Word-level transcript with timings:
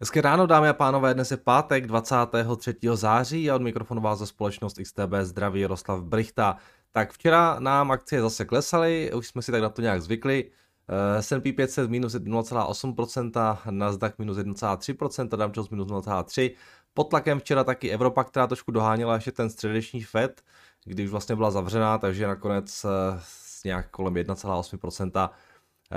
Hezké 0.00 0.20
ráno, 0.20 0.46
dámy 0.46 0.68
a 0.68 0.72
pánové, 0.72 1.14
dnes 1.14 1.30
je 1.30 1.36
pátek 1.36 1.86
23. 1.86 2.74
září 2.94 3.50
a 3.50 3.54
od 3.54 3.62
mikrofonu 3.62 4.00
vás 4.00 4.18
za 4.18 4.26
společnost 4.26 4.78
XTB 4.82 5.12
zdraví 5.22 5.60
Jaroslav 5.60 6.02
Brichta. 6.02 6.56
Tak 6.92 7.12
včera 7.12 7.56
nám 7.58 7.90
akcie 7.90 8.22
zase 8.22 8.44
klesaly, 8.44 9.12
už 9.12 9.26
jsme 9.26 9.42
si 9.42 9.52
tak 9.52 9.62
na 9.62 9.68
to 9.68 9.82
nějak 9.82 10.02
zvykli. 10.02 10.50
Eh, 10.88 11.22
S&P 11.22 11.52
500 11.52 11.90
minus 11.90 12.14
0,8%, 12.14 13.58
Nasdaq 13.70 14.14
minus 14.18 14.38
1,3%, 14.38 15.28
Dow 15.36 15.50
Jones 15.56 15.70
minus 15.70 15.88
0,3%. 15.88 16.56
Pod 16.94 17.04
tlakem 17.04 17.40
včera 17.40 17.64
taky 17.64 17.90
Evropa, 17.90 18.24
která 18.24 18.46
trošku 18.46 18.70
doháněla 18.70 19.14
ještě 19.14 19.32
ten 19.32 19.50
středeční 19.50 20.02
FED, 20.02 20.42
když 20.84 21.10
vlastně 21.10 21.36
byla 21.36 21.50
zavřená, 21.50 21.98
takže 21.98 22.26
nakonec 22.26 22.84
eh, 22.84 23.20
nějak 23.64 23.90
kolem 23.90 24.14
1,8% 24.14 25.30
Eh, 25.30 25.36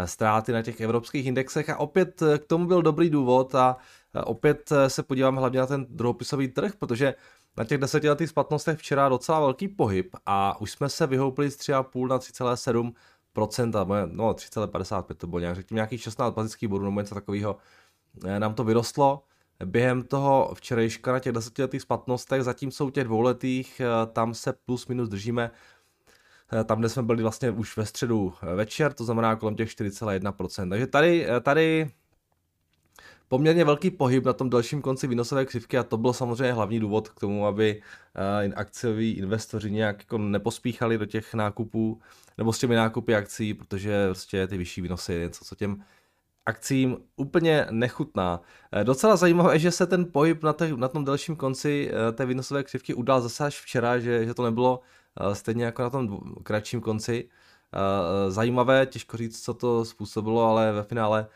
ztráty 0.05 0.51
na 0.51 0.61
těch 0.61 0.81
evropských 0.81 1.25
indexech 1.25 1.69
a 1.69 1.77
opět 1.77 2.21
eh, 2.21 2.37
k 2.37 2.45
tomu 2.45 2.65
byl 2.65 2.81
dobrý 2.81 3.09
důvod 3.09 3.55
a 3.55 3.77
eh, 4.13 4.21
opět 4.21 4.73
se 4.87 5.03
podíváme 5.03 5.39
hlavně 5.39 5.59
na 5.59 5.65
ten 5.65 5.85
druhopisový 5.89 6.47
trh, 6.47 6.75
protože 6.79 7.15
na 7.57 7.63
těch 7.63 7.77
desetiletých 7.77 8.29
splatnostech 8.29 8.77
včera 8.77 9.09
docela 9.09 9.39
velký 9.39 9.67
pohyb 9.67 10.15
a 10.25 10.61
už 10.61 10.71
jsme 10.71 10.89
se 10.89 11.07
vyhoupili 11.07 11.51
z 11.51 11.57
3,5 11.57 12.07
na 12.07 12.17
3,7% 12.17 14.09
no 14.11 14.33
3,55 14.33 15.15
to 15.15 15.27
bylo 15.27 15.39
nějak, 15.39 15.55
řekněme 15.55 15.77
nějakých 15.77 16.01
16 16.01 16.33
bazických 16.33 16.69
bodů 16.69 16.85
nebo 16.85 16.99
něco 16.99 17.15
takového, 17.15 17.55
nám 18.39 18.53
to 18.53 18.63
vyrostlo. 18.63 19.23
Během 19.65 20.03
toho 20.03 20.51
včerejška 20.53 21.11
na 21.11 21.19
těch 21.19 21.33
desetiletých 21.33 21.81
splatnostech, 21.81 22.43
zatímco 22.43 22.85
u 22.85 22.89
těch 22.89 23.03
dvouletých, 23.03 23.81
tam 24.13 24.33
se 24.33 24.53
plus 24.53 24.87
minus 24.87 25.09
držíme 25.09 25.51
Eh, 25.51 25.76
tam, 26.63 26.79
kde 26.79 26.89
jsme 26.89 27.03
byli 27.03 27.23
vlastně 27.23 27.51
už 27.51 27.77
ve 27.77 27.85
středu 27.85 28.33
eh, 28.41 28.55
večer, 28.55 28.93
to 28.93 29.03
znamená 29.03 29.35
kolem 29.35 29.55
těch 29.55 29.69
4,1%. 29.69 30.69
Takže 30.69 30.87
tady, 30.87 31.27
eh, 31.29 31.39
tady 31.39 31.91
poměrně 33.27 33.65
velký 33.65 33.91
pohyb 33.91 34.25
na 34.25 34.33
tom 34.33 34.49
dalším 34.49 34.81
konci 34.81 35.07
výnosové 35.07 35.45
křivky 35.45 35.77
a 35.77 35.83
to 35.83 35.97
byl 35.97 36.13
samozřejmě 36.13 36.53
hlavní 36.53 36.79
důvod 36.79 37.09
k 37.09 37.19
tomu, 37.19 37.47
aby 37.47 37.81
akcioví 38.55 39.11
investoři 39.11 39.71
nějak 39.71 39.99
jako 39.99 40.17
nepospíchali 40.17 40.97
do 40.97 41.05
těch 41.05 41.33
nákupů 41.33 42.01
nebo 42.37 42.53
s 42.53 42.59
těmi 42.59 42.75
nákupy 42.75 43.15
akcí, 43.15 43.53
protože 43.53 44.05
prostě 44.07 44.47
ty 44.47 44.57
vyšší 44.57 44.81
výnosy 44.81 45.13
je 45.13 45.19
něco, 45.19 45.45
co 45.45 45.55
těm 45.55 45.83
akcím 46.45 46.97
úplně 47.15 47.67
nechutná. 47.71 48.41
Docela 48.83 49.15
zajímavé, 49.15 49.59
že 49.59 49.71
se 49.71 49.87
ten 49.87 50.05
pohyb 50.11 50.43
na, 50.43 50.53
te, 50.53 50.77
na 50.77 50.87
tom 50.87 51.05
dalším 51.05 51.35
konci 51.35 51.91
té 52.13 52.25
výnosové 52.25 52.63
křivky 52.63 52.93
udál 52.93 53.21
zase 53.21 53.45
až 53.45 53.61
včera, 53.61 53.99
že, 53.99 54.25
že 54.25 54.33
to 54.33 54.43
nebylo 54.43 54.79
Eh, 54.79 55.06
stejně 55.33 55.65
jako 55.65 55.81
na 55.81 55.89
tom 55.89 56.19
kratším 56.43 56.81
konci. 56.81 57.29
Zajímavé, 58.27 58.85
těžko 58.85 59.17
říct, 59.17 59.43
co 59.43 59.53
to 59.53 59.85
způsobilo, 59.85 60.45
ale 60.45 60.71
ve 60.71 60.83
finále 60.83 61.27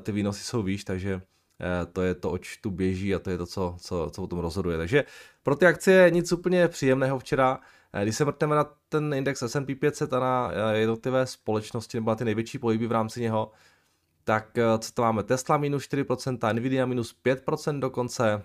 ty 0.00 0.12
výnosy 0.12 0.44
jsou 0.44 0.62
výš, 0.62 0.84
takže 0.84 1.22
to 1.92 2.02
je 2.02 2.14
to, 2.14 2.30
oč 2.30 2.56
tu 2.56 2.70
běží 2.70 3.14
a 3.14 3.18
to 3.18 3.30
je 3.30 3.38
to, 3.38 3.46
co, 3.46 3.76
co, 3.80 4.10
co 4.12 4.22
o 4.22 4.26
tom 4.26 4.38
rozhoduje. 4.38 4.78
Takže 4.78 5.04
pro 5.42 5.56
ty 5.56 5.66
akcie 5.66 6.10
nic 6.10 6.32
úplně 6.32 6.68
příjemného 6.68 7.18
včera. 7.18 7.60
Když 8.02 8.16
se 8.16 8.24
mrtneme 8.24 8.56
na 8.56 8.66
ten 8.88 9.14
index 9.14 9.42
S&P 9.42 9.74
500 9.74 10.12
a 10.12 10.20
na 10.20 10.52
jednotlivé 10.72 11.26
společnosti 11.26 11.96
nebo 11.96 12.10
na 12.10 12.14
ty 12.14 12.24
největší 12.24 12.58
pohyby 12.58 12.86
v 12.86 12.92
rámci 12.92 13.20
něho, 13.20 13.50
tak 14.24 14.58
co 14.78 14.92
to 14.92 15.02
máme? 15.02 15.22
Tesla 15.22 15.56
minus 15.56 15.84
4%, 15.84 16.54
Nvidia 16.54 16.86
minus 16.86 17.16
5% 17.24 17.78
dokonce, 17.78 18.42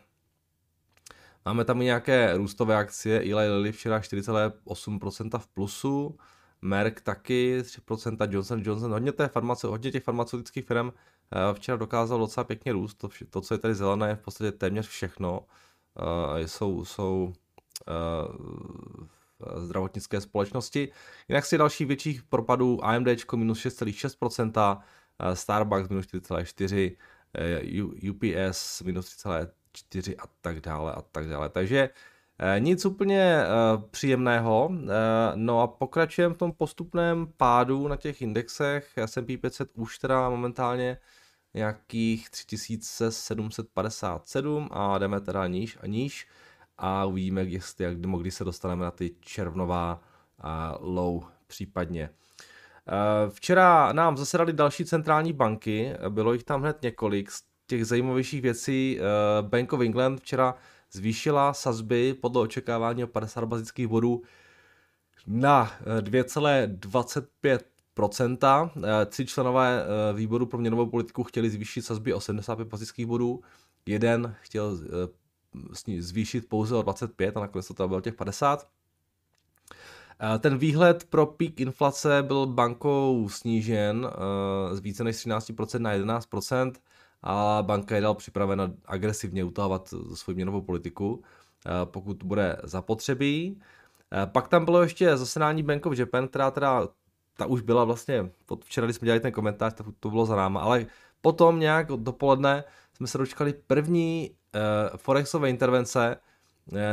Máme 1.45 1.65
tam 1.65 1.81
i 1.81 1.85
nějaké 1.85 2.37
růstové 2.37 2.75
akcie, 2.75 3.19
Eli 3.19 3.49
Lilly 3.49 3.71
včera 3.71 3.99
4,8% 3.99 5.39
v 5.39 5.47
plusu, 5.47 6.17
Merck 6.61 7.01
taky 7.01 7.61
3%, 7.61 8.27
Johnson 8.31 8.61
Johnson, 8.63 8.91
hodně, 8.91 9.11
té 9.11 9.27
farmace, 9.27 9.67
hodně 9.67 9.91
těch 9.91 10.03
farmaceutických 10.03 10.65
firm 10.65 10.87
eh, 10.89 11.53
včera 11.53 11.77
dokázal 11.77 12.19
docela 12.19 12.43
pěkně 12.43 12.73
růst, 12.73 12.95
to, 12.95 13.09
to, 13.29 13.41
co 13.41 13.53
je 13.53 13.57
tady 13.57 13.75
zelené, 13.75 14.07
je 14.07 14.15
v 14.15 14.21
podstatě 14.21 14.51
téměř 14.51 14.87
všechno, 14.87 15.39
uh, 15.39 15.45
jsou, 16.45 16.85
jsou 16.85 17.33
uh, 17.87 19.55
zdravotnické 19.55 20.21
společnosti. 20.21 20.91
Jinak 21.29 21.45
si 21.45 21.57
dalších 21.57 21.87
větších 21.87 22.23
propadů 22.23 22.85
AMD 22.85 23.07
minus 23.35 23.65
6,6%, 23.65 24.81
Starbucks 25.33 25.89
minus 25.89 26.05
4,4%, 26.05 26.95
UPS 28.11 28.81
minus 28.81 29.07
4 29.75 30.17
a 30.17 30.23
tak 30.41 30.61
dále 30.61 30.93
a 30.93 31.01
tak 31.01 31.29
dále. 31.29 31.49
Takže 31.49 31.89
eh, 32.39 32.59
nic 32.59 32.85
úplně 32.85 33.21
eh, 33.21 33.45
příjemného. 33.91 34.71
Eh, 34.73 34.77
no 35.35 35.61
a 35.61 35.67
pokračujeme 35.67 36.35
v 36.35 36.37
tom 36.37 36.51
postupném 36.51 37.27
pádu 37.37 37.87
na 37.87 37.95
těch 37.95 38.21
indexech. 38.21 38.89
S&P 38.97 39.37
500 39.37 39.69
už 39.73 39.99
teda 39.99 40.29
momentálně 40.29 40.97
nějakých 41.53 42.29
3757 42.29 44.69
a 44.71 44.97
jdeme 44.97 45.21
teda 45.21 45.47
níž 45.47 45.77
a 45.81 45.87
níž 45.87 46.27
a 46.77 47.05
uvidíme, 47.05 47.43
jestli, 47.43 47.85
jak, 47.85 47.97
kdy 47.97 48.31
se 48.31 48.43
dostaneme 48.43 48.85
na 48.85 48.91
ty 48.91 49.15
červnová 49.19 50.01
low 50.79 51.23
případně. 51.47 52.09
Včera 53.29 53.93
nám 53.93 54.17
zasedali 54.17 54.53
další 54.53 54.85
centrální 54.85 55.33
banky, 55.33 55.93
bylo 56.09 56.33
jich 56.33 56.43
tam 56.43 56.61
hned 56.61 56.81
několik, 56.81 57.31
těch 57.67 57.85
zajímavějších 57.85 58.41
věcí 58.41 58.99
uh, 58.99 59.05
Bank 59.47 59.73
of 59.73 59.81
England 59.81 60.19
včera 60.19 60.55
zvýšila 60.91 61.53
sazby 61.53 62.13
podle 62.13 62.41
očekávání 62.41 63.03
o 63.03 63.07
50 63.07 63.45
bazických 63.45 63.87
bodů 63.87 64.21
na 65.27 65.71
2,25 66.01 68.69
eh, 68.83 69.05
Tři 69.05 69.25
členové 69.25 69.83
eh, 69.83 69.85
výboru 70.13 70.45
pro 70.45 70.59
měnovou 70.59 70.85
politiku 70.85 71.23
chtěli 71.23 71.49
zvýšit 71.49 71.81
sazby 71.81 72.13
o 72.13 72.21
75 72.21 72.67
bazických 72.67 73.05
bodů, 73.05 73.41
jeden 73.85 74.35
chtěl 74.41 74.79
zvýšit 75.99 76.49
pouze 76.49 76.75
o 76.75 76.81
25 76.81 77.37
a 77.37 77.39
nakonec 77.39 77.67
to 77.67 77.73
tam 77.73 77.89
bylo 77.89 78.01
těch 78.01 78.13
50. 78.13 78.67
Ten 80.39 80.57
výhled 80.57 81.03
pro 81.03 81.25
pík 81.25 81.61
inflace 81.61 82.23
byl 82.23 82.45
bankou 82.45 83.29
snížen 83.29 84.09
z 84.73 84.79
více 84.79 85.03
než 85.03 85.15
13% 85.15 85.79
na 85.79 85.93
11% 85.93 86.73
a 87.25 87.57
banka 87.61 87.95
je 87.95 88.01
dal 88.01 88.15
připravena 88.15 88.71
agresivně 88.85 89.43
utahovat 89.43 89.93
svou 90.13 90.33
měnovou 90.33 90.61
politiku, 90.61 91.23
eh, 91.65 91.69
pokud 91.85 92.23
bude 92.23 92.57
zapotřebí. 92.63 93.61
Eh, 94.13 94.25
pak 94.25 94.47
tam 94.47 94.65
bylo 94.65 94.81
ještě 94.81 95.17
zasedání 95.17 95.63
Bank 95.63 95.85
of 95.85 95.99
Japan, 95.99 96.27
která 96.27 96.51
teda 96.51 96.87
ta 97.37 97.45
už 97.45 97.61
byla 97.61 97.83
vlastně, 97.83 98.29
včera, 98.63 98.87
když 98.87 98.95
jsme 98.95 99.05
dělali 99.05 99.19
ten 99.19 99.31
komentář, 99.31 99.73
tak 99.73 99.85
to 99.99 100.09
bylo 100.09 100.25
za 100.25 100.35
náma, 100.35 100.61
ale 100.61 100.85
potom 101.21 101.59
nějak 101.59 101.87
dopoledne 101.87 102.63
jsme 102.93 103.07
se 103.07 103.17
dočkali 103.17 103.53
první 103.53 104.31
uh, 104.31 104.97
forexové 104.97 105.49
intervence 105.49 106.17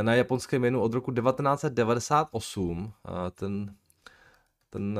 na 0.01 0.15
japonské 0.15 0.59
měnu 0.59 0.81
od 0.81 0.93
roku 0.93 1.11
1998. 1.11 2.83
Uh, 2.83 2.91
ten 3.31 3.75
ten 4.73 4.99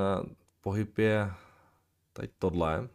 pohyb 0.61 0.97
je 0.97 1.31
teď 2.13 2.31
tohle. 2.39 2.89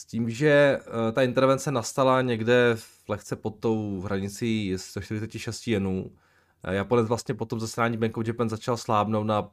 S 0.00 0.04
tím, 0.04 0.30
že 0.30 0.78
uh, 0.86 1.12
ta 1.12 1.22
intervence 1.22 1.70
nastala 1.70 2.22
někde 2.22 2.72
v 2.76 3.08
lehce 3.08 3.36
pod 3.36 3.50
tou 3.60 4.00
hranicí 4.00 4.72
146 4.76 5.68
jenů. 5.68 6.04
Uh, 6.04 6.72
Japonec 6.74 7.06
vlastně 7.06 7.34
potom 7.34 7.60
zasedání 7.60 7.96
Bank 7.96 8.16
of 8.16 8.26
Japan 8.26 8.48
začal 8.48 8.76
slábnout 8.76 9.26
na 9.26 9.50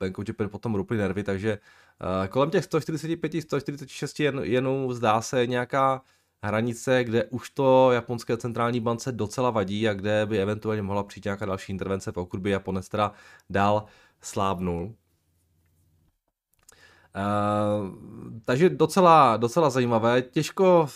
Bank 0.00 0.18
of 0.18 0.28
Japan 0.28 0.48
potom 0.48 0.74
ruply 0.74 0.96
nervy, 0.96 1.22
takže 1.22 1.58
uh, 2.22 2.26
kolem 2.26 2.50
těch 2.50 2.64
145-146 2.64 4.42
jenů 4.42 4.92
zdá 4.92 5.22
se 5.22 5.46
nějaká 5.46 6.02
hranice, 6.44 7.04
kde 7.04 7.24
už 7.24 7.50
to 7.50 7.92
japonské 7.92 8.36
centrální 8.36 8.80
bance 8.80 9.12
docela 9.12 9.50
vadí 9.50 9.88
a 9.88 9.94
kde 9.94 10.26
by 10.26 10.42
eventuálně 10.42 10.82
mohla 10.82 11.04
přijít 11.04 11.24
nějaká 11.24 11.46
další 11.46 11.72
intervence, 11.72 12.12
pokud 12.12 12.40
by 12.40 12.50
Japonec 12.50 12.88
teda 12.88 13.12
dál 13.50 13.84
slábnul. 14.20 14.94
Uh, 17.16 17.90
takže 18.44 18.68
docela, 18.70 19.36
docela 19.36 19.70
zajímavé. 19.70 20.22
Těžko 20.22 20.88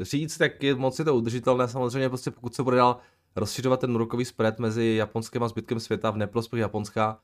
říct, 0.00 0.40
jak 0.40 0.62
je 0.62 0.74
moc 0.74 0.98
je 0.98 1.04
to 1.04 1.16
udržitelné. 1.16 1.68
Samozřejmě 1.68 2.08
prostě 2.08 2.30
pokud 2.30 2.54
se 2.54 2.62
bude 2.62 2.76
dál 2.76 2.96
rozšiřovat 3.36 3.80
ten 3.80 3.94
úrokový 3.94 4.24
spread 4.24 4.58
mezi 4.58 4.84
Japonskem 4.84 5.42
a 5.42 5.48
zbytkem 5.48 5.80
světa 5.80 6.10
v 6.10 6.16
neprospěch 6.16 6.60
Japonska, 6.60 7.18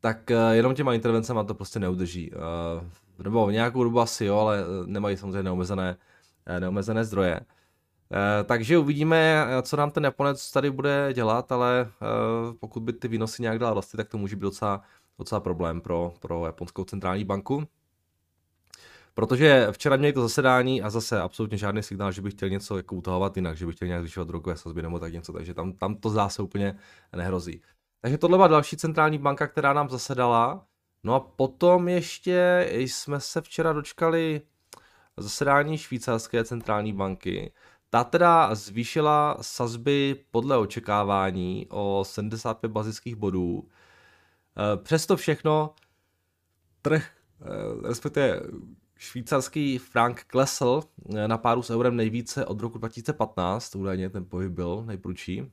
tak 0.00 0.30
uh, 0.30 0.50
jenom 0.52 0.74
těma 0.74 0.94
intervencemi 0.94 1.40
to 1.46 1.54
prostě 1.54 1.78
neudrží. 1.78 2.30
Uh, 2.32 2.84
nebo 3.24 3.50
nějakou 3.50 3.84
dobu 3.84 4.00
asi 4.00 4.24
jo, 4.24 4.38
ale 4.38 4.64
nemají 4.86 5.16
samozřejmě 5.16 5.42
neomezené, 5.42 5.96
neomezené 6.58 7.04
zdroje. 7.04 7.40
Takže 8.44 8.78
uvidíme, 8.78 9.46
co 9.62 9.76
nám 9.76 9.90
ten 9.90 10.04
Japonec 10.04 10.52
tady 10.52 10.70
bude 10.70 11.10
dělat, 11.14 11.52
ale 11.52 11.90
pokud 12.60 12.82
by 12.82 12.92
ty 12.92 13.08
výnosy 13.08 13.42
nějak 13.42 13.58
dál 13.58 13.74
rostly, 13.74 13.96
tak 13.96 14.08
to 14.08 14.18
může 14.18 14.36
být 14.36 14.42
docela, 14.42 14.82
docela 15.18 15.40
problém 15.40 15.80
pro, 15.80 16.12
pro 16.20 16.46
japonskou 16.46 16.84
centrální 16.84 17.24
banku. 17.24 17.66
Protože 19.14 19.68
včera 19.70 19.96
měli 19.96 20.12
to 20.12 20.22
zasedání 20.22 20.82
a 20.82 20.90
zase 20.90 21.20
absolutně 21.20 21.58
žádný 21.58 21.82
signál, 21.82 22.12
že 22.12 22.22
bych 22.22 22.34
chtěl 22.34 22.48
něco 22.48 22.76
jako 22.76 22.96
utahovat 22.96 23.36
jinak, 23.36 23.56
že 23.56 23.66
bych 23.66 23.76
chtěl 23.76 23.88
nějak 23.88 24.02
zvyšovat 24.02 24.28
drogové 24.28 24.56
sazby 24.56 24.82
nebo 24.82 24.98
tak 24.98 25.12
něco, 25.12 25.32
takže 25.32 25.54
tam, 25.54 25.72
tam 25.72 25.94
to 25.94 26.10
zase 26.10 26.42
úplně 26.42 26.76
nehrozí. 27.16 27.62
Takže 28.00 28.18
tohle 28.18 28.38
byla 28.38 28.48
další 28.48 28.76
centrální 28.76 29.18
banka, 29.18 29.46
která 29.46 29.72
nám 29.72 29.88
zasedala. 29.88 30.66
No 31.04 31.14
a 31.14 31.20
potom 31.20 31.88
ještě 31.88 32.68
jsme 32.70 33.20
se 33.20 33.40
včera 33.40 33.72
dočkali 33.72 34.42
zasedání 35.16 35.78
švýcarské 35.78 36.44
centrální 36.44 36.92
banky. 36.92 37.52
Ta 37.90 38.04
teda 38.04 38.54
zvýšila 38.54 39.36
sazby 39.40 40.24
podle 40.30 40.58
očekávání 40.58 41.66
o 41.70 42.04
75 42.06 42.72
bazických 42.72 43.16
bodů. 43.16 43.68
Eh, 44.56 44.76
přesto 44.76 45.16
všechno 45.16 45.74
trh, 46.82 47.10
eh, 47.40 47.88
respektive 47.88 48.40
švýcarský 49.00 49.78
frank 49.78 50.24
klesl 50.24 50.82
eh, 51.14 51.28
na 51.28 51.38
páru 51.38 51.62
s 51.62 51.70
eurem 51.70 51.96
nejvíce 51.96 52.46
od 52.46 52.60
roku 52.60 52.78
2015, 52.78 53.76
údajně 53.76 54.10
ten 54.10 54.24
pohyb 54.24 54.52
byl 54.52 54.82
nejprudší. 54.86 55.52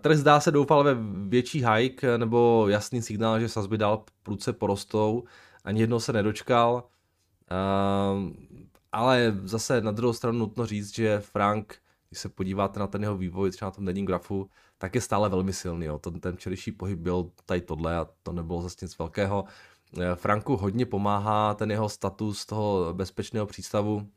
Trh 0.00 0.16
zdá 0.16 0.40
se 0.40 0.50
doufal 0.50 0.84
ve 0.84 0.96
větší 1.28 1.66
hike 1.66 2.18
nebo 2.18 2.66
jasný 2.68 3.02
signál, 3.02 3.40
že 3.40 3.48
sazby 3.48 3.78
dál 3.78 4.04
prudce 4.22 4.52
porostou. 4.52 5.24
Ani 5.64 5.80
jednou 5.80 6.00
se 6.00 6.12
nedočkal. 6.12 6.84
Ale 8.92 9.34
zase 9.44 9.80
na 9.80 9.90
druhou 9.90 10.12
stranu 10.12 10.38
nutno 10.38 10.66
říct, 10.66 10.94
že 10.94 11.20
Frank, 11.20 11.76
když 12.08 12.20
se 12.20 12.28
podíváte 12.28 12.80
na 12.80 12.86
ten 12.86 13.02
jeho 13.02 13.16
vývoj, 13.16 13.50
třeba 13.50 13.66
na 13.66 13.70
tom 13.70 13.84
denním 13.84 14.06
grafu, 14.06 14.50
tak 14.78 14.94
je 14.94 15.00
stále 15.00 15.28
velmi 15.28 15.52
silný. 15.52 15.86
Jo. 15.86 15.98
Ten, 15.98 16.20
ten 16.20 16.36
včerejší 16.36 16.72
pohyb 16.72 16.98
byl 16.98 17.30
tady 17.46 17.60
tohle 17.60 17.96
a 17.96 18.06
to 18.22 18.32
nebylo 18.32 18.62
zase 18.62 18.76
nic 18.82 18.98
velkého. 18.98 19.44
Eh, 19.46 19.73
Franku 20.14 20.56
hodně 20.56 20.86
pomáhá 20.86 21.54
ten 21.54 21.70
jeho 21.70 21.88
status 21.88 22.46
toho 22.46 22.94
bezpečného 22.94 23.46
přístavu, 23.46 24.08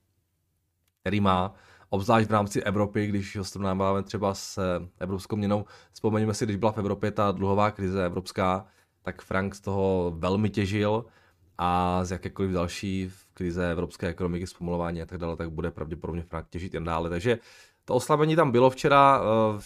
který 1.01 1.19
má, 1.19 1.53
obzvlášť 1.89 2.29
v 2.29 2.31
rámci 2.31 2.63
Evropy, 2.63 3.07
když 3.07 3.37
ho 3.37 3.43
srovnáváme 3.43 4.03
třeba 4.03 4.33
s 4.33 4.57
eh, 4.57 4.87
evropskou 4.99 5.35
měnou. 5.35 5.65
Vzpomeňme 5.91 6.33
si, 6.33 6.45
když 6.45 6.57
byla 6.57 6.71
v 6.71 6.77
Evropě 6.77 7.11
ta 7.11 7.31
dluhová 7.31 7.71
krize 7.71 8.05
evropská, 8.05 8.65
tak 9.01 9.21
Frank 9.21 9.55
z 9.55 9.61
toho 9.61 10.13
velmi 10.17 10.49
těžil 10.49 11.05
a 11.57 11.99
z 12.03 12.11
jakékoliv 12.11 12.51
další 12.51 13.11
krize 13.33 13.71
evropské 13.71 14.07
ekonomiky, 14.07 14.47
zpomalování 14.47 15.01
a 15.01 15.05
tak 15.05 15.17
dále, 15.17 15.35
tak 15.35 15.51
bude 15.51 15.71
pravděpodobně 15.71 16.23
Frank 16.23 16.47
těžit 16.49 16.73
jen 16.73 16.83
dále. 16.83 17.09
Takže 17.09 17.39
to 17.85 17.95
oslabení 17.95 18.35
tam 18.35 18.51
bylo 18.51 18.69
včera, 18.69 19.21
eh, 19.21 19.61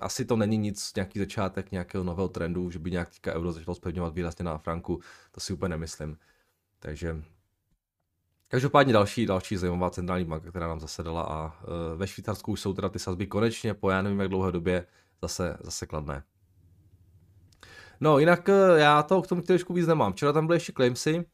asi 0.00 0.24
to 0.24 0.36
není 0.36 0.58
nic, 0.58 0.92
nějaký 0.96 1.18
začátek 1.18 1.72
nějakého 1.72 2.04
nového 2.04 2.28
trendu, 2.28 2.70
že 2.70 2.78
by 2.78 2.90
nějak 2.90 3.08
teďka 3.08 3.34
euro 3.34 3.52
začalo 3.52 3.74
spevňovat 3.74 4.14
výrazně 4.14 4.44
na 4.44 4.58
franku, 4.58 5.00
to 5.30 5.40
si 5.40 5.52
úplně 5.52 5.68
nemyslím. 5.68 6.18
Takže 6.78 7.22
Každopádně 8.50 8.92
další, 8.92 9.26
další 9.26 9.56
zajímavá 9.56 9.90
centrální 9.90 10.24
banka, 10.24 10.50
která 10.50 10.68
nám 10.68 10.80
zasedala 10.80 11.22
a 11.22 11.56
eh, 11.62 11.96
ve 11.96 12.06
Švýcarsku 12.06 12.52
už 12.52 12.60
jsou 12.60 12.72
teda 12.74 12.88
ty 12.88 12.98
sazby 12.98 13.26
konečně 13.26 13.74
po 13.74 13.90
já 13.90 14.02
nevím 14.02 14.20
jak 14.20 14.28
dlouhé 14.28 14.52
době 14.52 14.86
zase, 15.22 15.56
zase 15.60 15.86
kladné. 15.86 16.22
No 18.00 18.18
jinak 18.18 18.48
eh, 18.48 18.80
já 18.80 19.02
to 19.02 19.22
k 19.22 19.26
tomu 19.26 19.42
trošku 19.42 19.72
víc 19.72 19.86
nemám. 19.86 20.12
Včera 20.12 20.32
tam 20.32 20.46
byly 20.46 20.56
ještě 20.56 20.72
claimsy, 20.72 21.24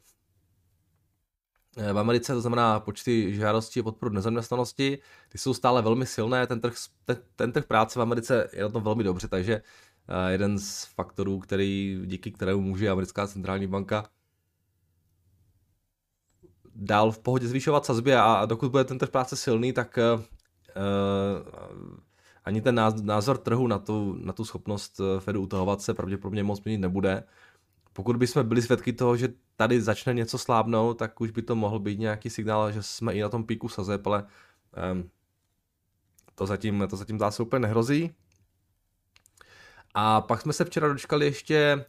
v 1.92 1.98
Americe, 1.98 2.32
to 2.32 2.40
znamená 2.40 2.80
počty 2.80 3.34
žádostí 3.34 3.80
o 3.80 3.84
podporu 3.84 4.14
nezaměstnanosti, 4.14 4.98
ty 5.28 5.38
jsou 5.38 5.54
stále 5.54 5.82
velmi 5.82 6.06
silné, 6.06 6.46
ten 6.46 6.60
trh, 6.60 6.74
ten, 7.04 7.16
ten 7.36 7.52
trh 7.52 7.64
práce 7.64 7.98
v 7.98 8.02
Americe 8.02 8.48
je 8.52 8.62
na 8.62 8.68
tom 8.68 8.82
velmi 8.82 9.04
dobře, 9.04 9.28
takže 9.28 9.62
uh, 10.08 10.30
jeden 10.30 10.58
z 10.58 10.84
faktorů, 10.84 11.38
který, 11.38 12.00
díky 12.04 12.32
kterému 12.32 12.60
může 12.60 12.88
americká 12.88 13.26
centrální 13.26 13.66
banka 13.66 14.08
dál 16.74 17.12
v 17.12 17.18
pohodě 17.18 17.48
zvýšovat 17.48 17.86
sazby 17.86 18.14
a, 18.14 18.22
a 18.22 18.46
dokud 18.46 18.70
bude 18.70 18.84
ten 18.84 18.98
trh 18.98 19.10
práce 19.10 19.36
silný, 19.36 19.72
tak 19.72 19.98
uh, 20.16 20.22
ani 22.44 22.60
ten 22.60 22.80
názor 23.02 23.38
trhu 23.38 23.66
na 23.66 23.78
tu, 23.78 24.16
na 24.22 24.32
tu 24.32 24.44
schopnost 24.44 25.00
Fedu 25.18 25.42
utahovat 25.42 25.82
se 25.82 25.94
pravděpodobně 25.94 26.44
moc 26.44 26.64
měnit 26.64 26.78
nebude 26.78 27.24
pokud 27.96 28.16
bychom 28.16 28.48
byli 28.48 28.62
svědky 28.62 28.92
toho, 28.92 29.16
že 29.16 29.28
tady 29.56 29.82
začne 29.82 30.14
něco 30.14 30.38
slábnout, 30.38 30.98
tak 30.98 31.20
už 31.20 31.30
by 31.30 31.42
to 31.42 31.56
mohl 31.56 31.78
být 31.78 31.98
nějaký 31.98 32.30
signál, 32.30 32.72
že 32.72 32.82
jsme 32.82 33.12
i 33.14 33.20
na 33.20 33.28
tom 33.28 33.44
píku 33.44 33.68
sazeb, 33.68 34.06
ale 34.06 34.26
um, 34.92 35.10
to 36.34 36.46
zatím, 36.46 36.86
to 36.90 36.96
zatím 36.96 37.18
zase 37.18 37.42
úplně 37.42 37.60
nehrozí. 37.60 38.14
A 39.94 40.20
pak 40.20 40.40
jsme 40.40 40.52
se 40.52 40.64
včera 40.64 40.88
dočkali 40.88 41.26
ještě 41.26 41.86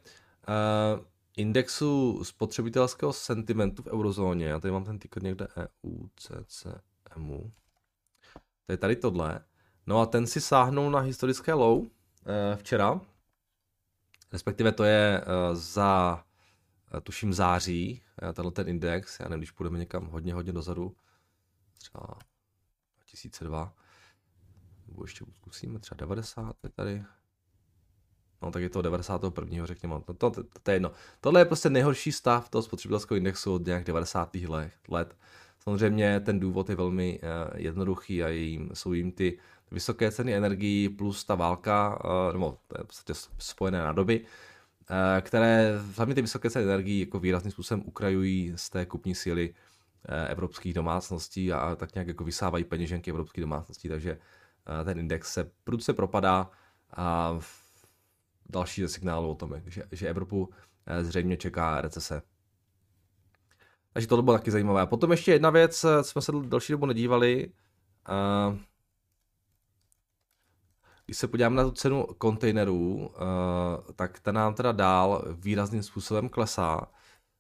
uh, 0.48 1.06
indexu 1.38 2.24
spotřebitelského 2.24 3.14
sentimentu 3.14 3.84
v 3.84 3.88
eurozóně. 3.88 4.46
Já 4.46 4.60
tady 4.60 4.72
mám 4.72 4.84
ten 4.84 5.00
ticket 5.00 5.24
někde 5.24 5.48
EU, 5.58 6.08
CCMU. 6.16 7.52
To 8.66 8.72
je 8.72 8.78
tady 8.78 8.96
tohle. 8.96 9.40
No 9.88 10.00
a 10.00 10.06
ten 10.06 10.28
si 10.28 10.42
sáhnul 10.42 10.92
na 10.92 11.00
historické 11.00 11.54
low 11.54 11.80
uh, 11.80 11.88
včera, 12.56 13.02
respektive 14.34 14.72
to 14.72 14.84
je 14.84 15.22
uh, 15.22 15.56
za, 15.56 16.24
uh, 16.94 17.00
tuším, 17.00 17.34
září, 17.34 18.04
uh, 18.24 18.34
tenhle 18.34 18.52
ten 18.52 18.68
index, 18.70 19.20
já 19.20 19.30
nevím, 19.30 19.40
když 19.40 19.52
půjdeme 19.52 19.80
někam 19.80 20.06
hodně, 20.06 20.34
hodně 20.34 20.54
dozadu, 20.54 20.96
třeba 21.78 22.18
2002, 22.98 23.74
nebo 24.88 25.04
ještě 25.04 25.26
zkusíme 25.36 25.80
třeba 25.80 25.98
90, 26.00 26.56
je 26.64 26.70
tady, 26.70 27.04
No 28.42 28.52
tak 28.52 28.62
je 28.62 28.70
to 28.70 28.82
91. 28.82 29.66
řekněme. 29.66 29.96
To, 30.06 30.14
to, 30.14 30.32
to, 30.32 30.44
to 30.64 30.72
je 30.72 30.76
jedno. 30.76 30.92
Tohle 31.22 31.42
je 31.42 31.46
prostě 31.46 31.70
nejhorší 31.70 32.12
stav 32.12 32.50
toho 32.50 32.62
spotřebitelského 32.62 33.18
indexu 33.18 33.54
od 33.54 33.66
nějak 33.66 33.84
90. 33.84 34.38
let. 34.88 35.18
Samozřejmě 35.60 36.20
ten 36.20 36.40
důvod 36.40 36.70
je 36.70 36.76
velmi 36.76 37.20
uh, 37.20 37.60
jednoduchý 37.60 38.24
a 38.24 38.28
jim, 38.28 38.70
jsou 38.74 38.94
jim 38.94 39.12
ty 39.12 39.40
vysoké 39.72 40.12
ceny 40.12 40.36
energií 40.36 40.90
plus 40.90 41.26
ta 41.26 41.36
válka, 41.36 42.00
uh, 42.06 42.34
nebo 42.34 42.58
to 42.68 42.80
je 42.80 42.84
v 42.84 42.88
podstatě 42.88 43.14
spojené 43.38 43.80
nádoby, 43.80 44.20
uh, 44.20 44.28
které 45.22 45.80
hlavně 45.96 46.16
ty 46.16 46.22
vysoké 46.22 46.50
ceny 46.50 46.66
energií 46.66 47.00
jako 47.00 47.20
výrazným 47.20 47.52
způsobem 47.52 47.84
ukrajují 47.86 48.54
z 48.56 48.70
té 48.70 48.86
kupní 48.86 49.16
síly 49.16 49.50
uh, 49.50 49.56
evropských 50.32 50.74
domácností 50.74 51.54
a, 51.54 51.76
tak 51.76 51.96
nějak 51.96 52.08
jako 52.08 52.24
vysávají 52.24 52.64
peněženky 52.64 53.10
evropských 53.10 53.42
domácností, 53.42 53.90
takže 53.90 54.18
ten 54.86 55.00
index 55.00 55.34
se 55.34 55.52
prudce 55.64 55.94
propadá 55.94 56.50
a 56.98 57.40
další 58.50 58.82
ze 58.82 58.90
signálu 58.90 59.32
o 59.32 59.36
tom, 59.36 59.62
že, 59.66 59.84
že 59.92 60.08
Evropu 60.08 60.50
zřejmě 61.02 61.38
čeká 61.38 61.82
recese. 61.82 62.22
Takže 63.94 64.08
to 64.08 64.22
bylo 64.22 64.38
taky 64.38 64.52
zajímavé. 64.52 64.88
Potom 64.88 65.12
ještě 65.12 65.32
jedna 65.32 65.50
věc, 65.50 65.86
jsme 66.02 66.22
se 66.22 66.32
další 66.46 66.74
dobu 66.74 66.86
nedívali. 66.86 67.52
Když 71.08 71.18
se 71.18 71.28
podíváme 71.28 71.56
na 71.56 71.64
tu 71.64 71.72
cenu 71.72 72.06
kontejnerů, 72.18 72.96
uh, 72.96 73.08
tak 73.96 74.20
ta 74.20 74.32
nám 74.32 74.54
teda 74.54 74.72
dál 74.72 75.24
výrazným 75.40 75.84
způsobem 75.84 76.30
klesá. 76.30 76.92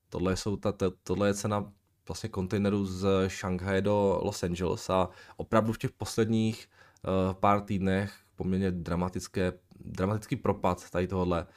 Tohle, 0.09 0.35
jsou 0.35 0.55
ta, 0.55 0.73
tohle 1.03 1.27
je 1.27 1.33
cena 1.33 1.71
vlastně 2.07 2.29
kontejnerů 2.29 2.85
z 2.85 3.07
Šanghaje 3.27 3.81
do 3.81 4.19
Los 4.23 4.43
Angeles 4.43 4.89
a 4.89 5.09
opravdu 5.37 5.73
v 5.73 5.77
těch 5.77 5.91
posledních 5.91 6.69
uh, 7.03 7.33
pár 7.33 7.61
týdnech 7.61 8.13
poměrně 8.35 8.71
dramatické, 8.71 9.53
dramatický 9.79 10.35
propad 10.35 10.89
tady 10.89 11.07
tohohle. 11.07 11.47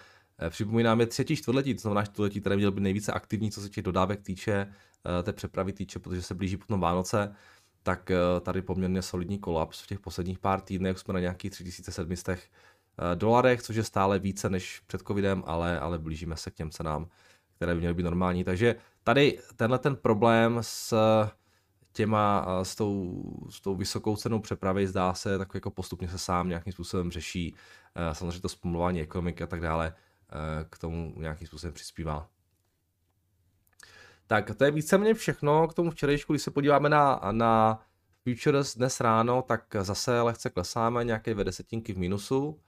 Uh, 0.43 0.49
připomínám 0.49 1.00
je 1.00 1.07
třetí 1.07 1.37
čtvrtletí, 1.37 1.75
to 1.75 1.81
znamená 1.81 2.05
čtvrtletí, 2.05 2.40
které 2.40 2.57
měl 2.57 2.73
být 2.73 2.83
nejvíce 2.83 3.12
aktivní, 3.12 3.50
co 3.50 3.61
se 3.61 3.69
těch 3.69 3.85
dodávek 3.85 4.23
týče, 4.23 4.73
té 5.23 5.33
přepravy 5.33 5.73
týče, 5.73 5.99
protože 5.99 6.23
se 6.23 6.35
blíží 6.35 6.57
potom 6.57 6.81
Vánoce 6.81 7.35
tak 7.82 8.10
eh, 8.10 8.16
tady 8.40 8.62
poměrně 8.62 9.02
solidní 9.02 9.38
kolaps. 9.38 9.82
V 9.82 9.87
těch 9.87 10.00
posledních 10.00 10.38
pár 10.38 10.60
týdnech 10.60 10.99
jsme 10.99 11.14
na 11.14 11.20
nějakých 11.20 11.50
3700 11.50 12.38
eh, 12.38 13.16
dolarech, 13.16 13.62
což 13.62 13.76
je 13.76 13.84
stále 13.84 14.18
více 14.18 14.50
než 14.50 14.80
před 14.87 15.02
covidem, 15.06 15.42
ale, 15.46 15.80
ale 15.80 15.99
blížíme 15.99 16.37
se 16.37 16.50
k 16.50 16.54
těm 16.54 16.70
cenám, 16.70 17.08
které 17.56 17.75
by 17.75 17.80
měly 17.80 17.94
být 17.94 18.02
normální. 18.02 18.44
Takže 18.44 18.75
tady 19.04 19.38
tenhle 19.56 19.78
ten 19.78 19.96
problém 19.96 20.58
s 20.60 20.94
těma, 21.92 22.46
eh, 22.49 22.64
s 22.64 22.75
tou, 22.75 23.22
s 23.50 23.60
tou 23.60 23.76
vysokou 23.76 24.16
cenou 24.16 24.40
přepravy 24.40 24.87
zdá 24.87 25.14
se 25.14 25.38
tak 25.38 25.54
jako 25.54 25.70
postupně 25.70 26.08
se 26.08 26.18
sám 26.18 26.49
nějakým 26.49 26.72
způsobem 26.72 27.10
řeší. 27.10 27.54
Samozřejmě 28.12 28.40
to 28.40 28.49
zpomalování 28.49 29.00
ekonomiky 29.00 29.44
a 29.44 29.46
tak 29.46 29.60
dále 29.60 29.94
k 30.70 30.78
tomu 30.78 31.14
nějakým 31.16 31.46
způsobem 31.46 31.75
přispívá. 31.75 32.28
Tak 34.30 34.54
to 34.56 34.64
je 34.64 34.70
víceméně 34.70 35.14
všechno 35.14 35.68
k 35.68 35.75
tomu 35.75 35.90
včerejšku, 35.90 36.32
když 36.32 36.42
se 36.42 36.50
podíváme 36.50 36.88
na, 36.88 37.20
na 37.30 37.82
futures 38.22 38.76
dnes 38.76 39.00
ráno, 39.00 39.42
tak 39.42 39.76
zase 39.80 40.20
lehce 40.20 40.50
klesáme, 40.50 41.04
nějaké 41.04 41.32
dvě 41.34 41.44
desetinky 41.44 41.92
v 41.92 41.99
minusu. 41.99 42.60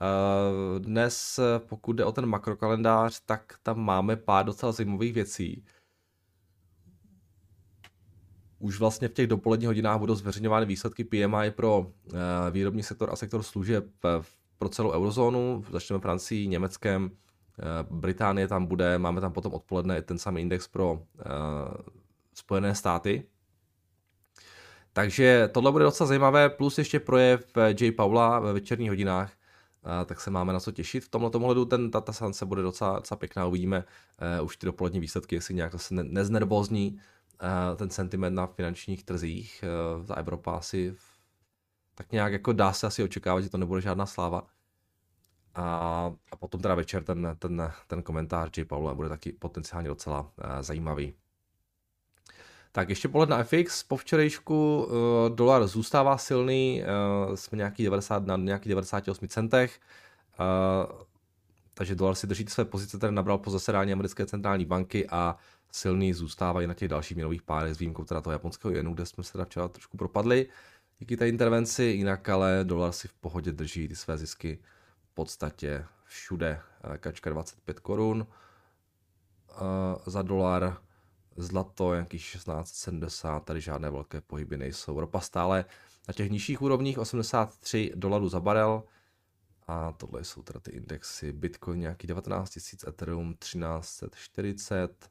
Eh, 0.00 0.80
dnes, 0.80 1.40
pokud 1.58 1.92
jde 1.92 2.04
o 2.04 2.12
ten 2.12 2.26
makrokalendář, 2.26 3.20
tak 3.26 3.54
tam 3.62 3.80
máme 3.80 4.16
pár 4.16 4.46
docela 4.46 4.72
zajímavých 4.72 5.12
věcí. 5.12 5.64
Už 8.58 8.78
vlastně 8.78 9.08
v 9.08 9.12
těch 9.12 9.26
dopoledních 9.26 9.68
hodinách 9.68 9.98
budou 9.98 10.14
zveřejňovány 10.14 10.66
výsledky 10.66 11.04
PMI 11.04 11.50
pro 11.50 11.92
eh, 12.08 12.50
výrobní 12.50 12.82
sektor 12.82 13.10
a 13.12 13.16
sektor 13.16 13.42
služeb 13.42 13.86
pro 14.58 14.68
celou 14.68 14.92
eurozónu. 14.92 15.64
Začneme 15.70 16.00
Francii, 16.00 16.48
Německem, 16.48 17.10
Eh, 17.10 17.29
Británie 17.90 18.48
tam 18.48 18.66
bude, 18.66 18.98
máme 18.98 19.20
tam 19.20 19.32
potom 19.32 19.54
odpoledne 19.54 20.02
ten 20.02 20.18
samý 20.18 20.40
index 20.40 20.68
pro 20.68 20.92
uh, 20.92 21.00
Spojené 22.34 22.74
státy. 22.74 23.26
Takže 24.92 25.48
tohle 25.52 25.72
bude 25.72 25.84
docela 25.84 26.06
zajímavé, 26.06 26.48
plus 26.48 26.78
ještě 26.78 27.00
projev 27.00 27.56
eh, 27.56 27.74
J. 27.80 27.92
Paula 27.92 28.38
ve 28.40 28.52
večerních 28.52 28.90
hodinách, 28.90 29.32
tak 30.06 30.20
se 30.20 30.30
máme 30.30 30.52
na 30.52 30.60
co 30.60 30.72
těšit. 30.72 31.04
V 31.04 31.08
tomhle 31.08 31.30
ohledu 31.30 31.64
ten 31.64 31.90
data 31.90 32.12
science 32.12 32.46
bude 32.46 32.62
docela, 32.62 32.96
docela 32.96 33.18
pěkná, 33.18 33.46
uvidíme 33.46 33.84
už 34.42 34.56
ty 34.56 34.66
dopolední 34.66 35.00
výsledky, 35.00 35.34
jestli 35.34 35.54
nějak 35.54 35.72
zase 35.72 35.94
ne, 35.94 36.24
ten 37.76 37.90
sentiment 37.90 38.36
na 38.36 38.46
finančních 38.46 39.04
trzích. 39.04 39.64
Ta 40.06 40.14
Evropa 40.14 40.52
asi 40.52 40.96
tak 41.94 42.12
nějak 42.12 42.32
jako 42.32 42.52
dá 42.52 42.72
se 42.72 42.86
asi 42.86 43.02
očekávat, 43.02 43.40
že 43.40 43.50
to 43.50 43.58
nebude 43.58 43.80
žádná 43.80 44.06
sláva. 44.06 44.46
A, 45.54 45.64
a 46.32 46.36
potom 46.36 46.60
teda 46.60 46.74
večer 46.74 47.04
ten, 47.04 47.36
ten, 47.38 47.72
ten 47.86 48.02
komentář 48.02 48.58
J. 48.58 48.64
Paula 48.64 48.94
bude 48.94 49.08
taky 49.08 49.32
potenciálně 49.32 49.88
docela 49.88 50.20
uh, 50.20 50.26
zajímavý. 50.60 51.14
Tak 52.72 52.88
ještě 52.88 53.08
pohled 53.08 53.28
na 53.28 53.42
FX. 53.42 53.82
Po 53.82 53.96
včerejšku 53.96 54.84
uh, 54.84 55.36
dolar 55.36 55.66
zůstává 55.66 56.18
silný, 56.18 56.82
uh, 57.28 57.34
jsme 57.34 57.56
nějaký 57.56 57.84
90, 57.84 58.26
na 58.26 58.36
nějaký 58.36 58.68
98 58.68 59.28
centech, 59.28 59.80
uh, 60.40 61.00
takže 61.74 61.94
dolar 61.94 62.14
si 62.14 62.26
drží 62.26 62.46
své 62.48 62.64
pozice, 62.64 62.96
které 62.96 63.12
nabral 63.12 63.38
po 63.38 63.50
zasedání 63.50 63.92
americké 63.92 64.26
centrální 64.26 64.64
banky 64.64 65.08
a 65.08 65.36
silný 65.72 66.12
zůstávají 66.12 66.66
na 66.66 66.74
těch 66.74 66.88
dalších 66.88 67.16
měnových 67.16 67.42
párech 67.42 67.74
s 67.74 67.78
výjimkou 67.78 68.04
teda 68.04 68.20
toho 68.20 68.32
japonského 68.32 68.74
jenu, 68.74 68.94
kde 68.94 69.06
jsme 69.06 69.24
se 69.24 69.32
teda 69.32 69.44
včera 69.44 69.68
trošku 69.68 69.96
propadli 69.96 70.46
díky 70.98 71.16
té 71.16 71.28
intervenci, 71.28 71.82
jinak 71.82 72.28
ale 72.28 72.60
dolar 72.64 72.92
si 72.92 73.08
v 73.08 73.12
pohodě 73.12 73.52
drží 73.52 73.88
ty 73.88 73.96
své 73.96 74.18
zisky 74.18 74.58
podstatě 75.20 75.84
všude. 76.04 76.60
Kačka 76.98 77.30
25 77.30 77.80
korun 77.80 78.26
za 80.06 80.22
dolar, 80.22 80.76
zlato 81.36 81.94
nějakých 81.94 82.22
16,70, 82.22 83.40
tady 83.40 83.60
žádné 83.60 83.90
velké 83.90 84.20
pohyby 84.20 84.56
nejsou. 84.56 85.00
Ropa 85.00 85.20
stále 85.20 85.64
na 86.08 86.14
těch 86.14 86.30
nižších 86.30 86.62
úrovních 86.62 86.98
83 86.98 87.92
dolarů 87.94 88.28
za 88.28 88.40
barel. 88.40 88.82
A 89.66 89.92
tohle 89.92 90.24
jsou 90.24 90.42
teda 90.42 90.60
ty 90.60 90.70
indexy. 90.70 91.32
Bitcoin 91.32 91.80
nějaký 91.80 92.06
19 92.06 92.58
000, 92.84 92.88
Ethereum 92.88 93.34
1340, 93.34 95.10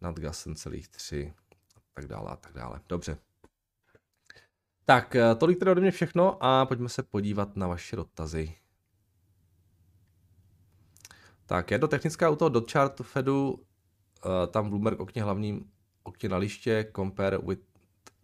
Nadgas 0.00 0.46
7,3 0.46 1.32
a 1.76 1.80
tak 1.94 2.06
dále 2.06 2.30
a 2.30 2.36
tak 2.36 2.52
dále. 2.52 2.80
Dobře. 2.88 3.18
Tak, 4.84 5.16
eh, 5.16 5.34
tolik 5.34 5.58
tedy 5.58 5.70
ode 5.70 5.80
mě 5.80 5.90
všechno 5.90 6.44
a 6.44 6.66
pojďme 6.66 6.88
se 6.88 7.02
podívat 7.02 7.56
na 7.56 7.66
vaše 7.66 7.96
dotazy. 7.96 8.54
Tak, 11.48 11.70
je 11.70 11.78
to 11.78 11.88
technická 11.88 12.30
u 12.30 12.36
toho 12.36 12.48
dot 12.48 12.72
chartu 12.72 13.02
Fedu, 13.02 13.52
uh, 13.52 13.62
tam 14.50 14.68
Bloomberg 14.68 15.00
okně 15.00 15.22
hlavním 15.22 15.72
okně 16.02 16.28
na 16.28 16.36
liště, 16.36 16.92
compare 16.96 17.38
with 17.38 17.60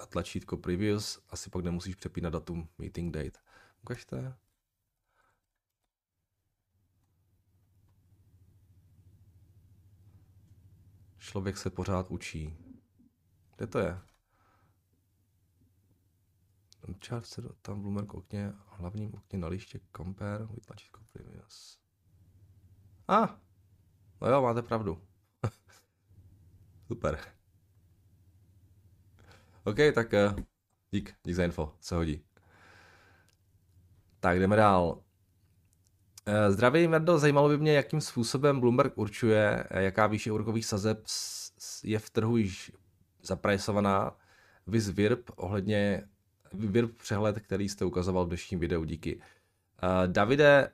tlačítko 0.08 0.56
previous, 0.56 1.24
asi 1.30 1.50
pak 1.50 1.64
nemusíš 1.64 1.94
přepínat 1.94 2.32
datum 2.32 2.68
meeting 2.78 3.14
date. 3.14 3.40
Ukažte. 3.82 4.36
Člověk 11.18 11.56
se 11.56 11.70
pořád 11.70 12.10
učí. 12.10 12.56
Kde 13.56 13.66
to 13.66 13.78
je? 13.78 13.98
Chart 17.06 17.26
se 17.26 17.42
tam 17.62 17.80
Bloomberg 17.80 18.14
okně, 18.14 18.52
hlavním 18.66 19.14
okně 19.14 19.38
na 19.38 19.48
liště 19.48 19.80
compare 19.96 20.46
tlačítko 20.66 21.00
previous. 21.12 21.83
A, 23.08 23.16
ah, 23.16 23.36
no 24.20 24.28
jo, 24.28 24.42
máte 24.42 24.62
pravdu. 24.62 24.98
Super. 26.86 27.18
OK, 29.64 29.76
tak 29.94 30.12
uh, 30.12 30.36
dík, 30.90 31.14
dík 31.24 31.34
za 31.34 31.44
info, 31.44 31.74
se 31.80 31.94
hodí. 31.94 32.24
Tak 34.20 34.40
jdeme 34.40 34.56
dál. 34.56 35.02
Eh, 36.26 36.52
Zdraví, 36.52 36.88
Merdo, 36.88 37.18
zajímalo 37.18 37.48
by 37.48 37.58
mě, 37.58 37.72
jakým 37.72 38.00
způsobem 38.00 38.60
Bloomberg 38.60 38.98
určuje, 38.98 39.64
eh, 39.70 39.82
jaká 39.82 40.06
výše 40.06 40.32
úrokových 40.32 40.66
sazeb 40.66 41.04
je 41.84 41.98
v 41.98 42.10
trhu 42.10 42.36
již 42.36 42.72
zaprajsovaná. 43.22 44.16
Vys 44.66 44.88
VIRB 44.88 45.30
ohledně 45.36 46.08
VIRB 46.52 46.96
přehled, 46.96 47.38
který 47.38 47.68
jste 47.68 47.84
ukazoval 47.84 48.24
v 48.24 48.28
dnešním 48.28 48.60
videu, 48.60 48.84
díky. 48.84 49.20
Davide, 50.06 50.70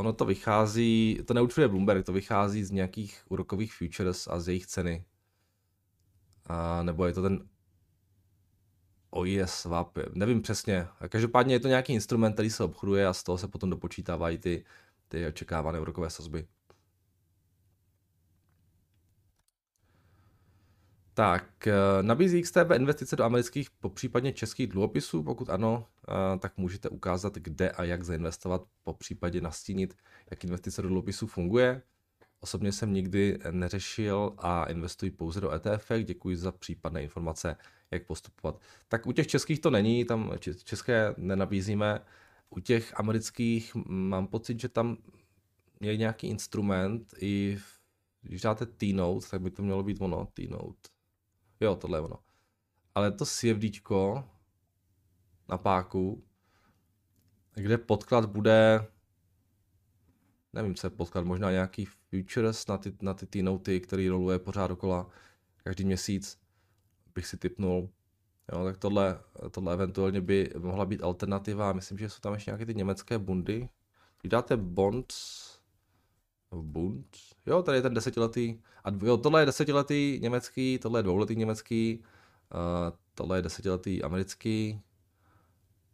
ono 0.00 0.12
to 0.12 0.24
vychází, 0.24 1.20
to 1.26 1.34
neurčuje 1.34 1.68
Bloomberg, 1.68 2.06
to 2.06 2.12
vychází 2.12 2.64
z 2.64 2.70
nějakých 2.70 3.22
úrokových 3.28 3.74
futures 3.74 4.28
a 4.28 4.40
z 4.40 4.48
jejich 4.48 4.66
ceny. 4.66 5.04
A, 6.46 6.82
nebo 6.82 7.06
je 7.06 7.12
to 7.12 7.22
ten 7.22 7.48
OIS 9.10 9.50
swap, 9.50 9.98
nevím 10.14 10.42
přesně. 10.42 10.86
Každopádně 11.08 11.54
je 11.54 11.60
to 11.60 11.68
nějaký 11.68 11.92
instrument, 11.92 12.32
který 12.32 12.50
se 12.50 12.64
obchoduje 12.64 13.06
a 13.06 13.12
z 13.12 13.22
toho 13.22 13.38
se 13.38 13.48
potom 13.48 13.70
dopočítávají 13.70 14.38
ty, 14.38 14.64
ty 15.08 15.26
očekávané 15.26 15.80
úrokové 15.80 16.10
sazby. 16.10 16.46
Tak, 21.14 21.66
eh, 21.66 22.02
nabízí 22.02 22.42
XTB 22.42 22.70
investice 22.76 23.16
do 23.16 23.24
amerických, 23.24 23.70
popřípadně 23.70 24.32
českých 24.32 24.66
dluhopisů? 24.66 25.22
Pokud 25.22 25.50
ano, 25.50 25.86
eh, 26.08 26.38
tak 26.38 26.56
můžete 26.56 26.88
ukázat, 26.88 27.34
kde 27.34 27.70
a 27.70 27.84
jak 27.84 28.02
zainvestovat, 28.02 28.62
popřípadě 28.84 29.40
nastínit, 29.40 29.96
jak 30.30 30.44
investice 30.44 30.82
do 30.82 30.88
dluhopisů 30.88 31.26
funguje. 31.26 31.82
Osobně 32.40 32.72
jsem 32.72 32.92
nikdy 32.92 33.38
neřešil 33.50 34.34
a 34.38 34.64
investuji 34.64 35.10
pouze 35.10 35.40
do 35.40 35.52
ETF. 35.52 35.92
Děkuji 36.04 36.36
za 36.36 36.52
případné 36.52 37.02
informace, 37.02 37.56
jak 37.90 38.06
postupovat. 38.06 38.60
Tak 38.88 39.06
u 39.06 39.12
těch 39.12 39.26
českých 39.26 39.60
to 39.60 39.70
není, 39.70 40.04
tam 40.04 40.32
české 40.64 41.14
nenabízíme. 41.16 42.00
U 42.50 42.60
těch 42.60 43.00
amerických 43.00 43.74
mám 43.86 44.26
pocit, 44.26 44.60
že 44.60 44.68
tam 44.68 44.96
je 45.80 45.96
nějaký 45.96 46.26
instrument, 46.26 47.14
i 47.20 47.58
když 48.22 48.40
dáte 48.40 48.66
T-Note, 48.66 49.26
tak 49.30 49.40
by 49.40 49.50
to 49.50 49.62
mělo 49.62 49.82
být 49.82 50.00
ono, 50.00 50.28
T-Note. 50.34 50.99
Jo, 51.60 51.76
tohle 51.76 51.98
je 51.98 52.02
ono. 52.02 52.18
Ale 52.94 53.12
to 53.12 53.24
CFDčko 53.24 54.24
na 55.48 55.58
páku, 55.58 56.24
kde 57.54 57.78
podklad 57.78 58.26
bude, 58.26 58.86
nevím, 60.52 60.74
co 60.74 60.86
je 60.86 60.90
podklad, 60.90 61.24
možná 61.24 61.50
nějaký 61.50 61.84
futures 61.84 62.66
na 62.66 62.78
ty, 62.78 62.96
na 63.02 63.14
ty 63.14 63.26
T-noty, 63.26 63.80
který 63.80 64.08
roluje 64.08 64.38
pořád 64.38 64.66
dokola 64.66 65.10
každý 65.64 65.84
měsíc, 65.84 66.40
bych 67.14 67.26
si 67.26 67.36
typnul. 67.36 67.90
Jo, 68.52 68.64
tak 68.64 68.76
tohle, 68.76 69.20
tohle 69.50 69.72
eventuálně 69.72 70.20
by 70.20 70.52
mohla 70.58 70.86
být 70.86 71.02
alternativa. 71.02 71.72
Myslím, 71.72 71.98
že 71.98 72.10
jsou 72.10 72.20
tam 72.20 72.34
ještě 72.34 72.50
nějaké 72.50 72.66
ty 72.66 72.74
německé 72.74 73.18
bundy. 73.18 73.68
Když 74.20 74.30
dáte 74.30 74.56
bonds, 74.56 75.49
Bund, 76.52 77.16
jo, 77.46 77.62
tady 77.62 77.78
je 77.78 77.82
ten 77.82 77.94
desetiletý, 77.94 78.58
a 78.84 78.90
jo, 79.02 79.16
tohle 79.16 79.42
je 79.42 79.46
desetiletý 79.46 80.18
německý, 80.22 80.78
tohle 80.78 80.98
je 80.98 81.02
dvouletý 81.02 81.36
německý, 81.36 81.98
uh, 81.98 82.96
tohle 83.14 83.38
je 83.38 83.42
desetiletý 83.42 84.02
americký, 84.02 84.82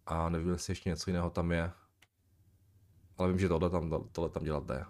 a 0.06 0.28
nevím, 0.28 0.52
jestli 0.52 0.70
ještě 0.70 0.88
něco 0.88 1.10
jiného 1.10 1.30
tam 1.30 1.52
je. 1.52 1.72
Ale 3.16 3.28
vím, 3.28 3.38
že 3.38 3.48
tohle 3.48 3.70
tam, 3.70 4.08
tohle 4.12 4.30
tam 4.30 4.44
dělat 4.44 4.66
jde. 4.66 4.84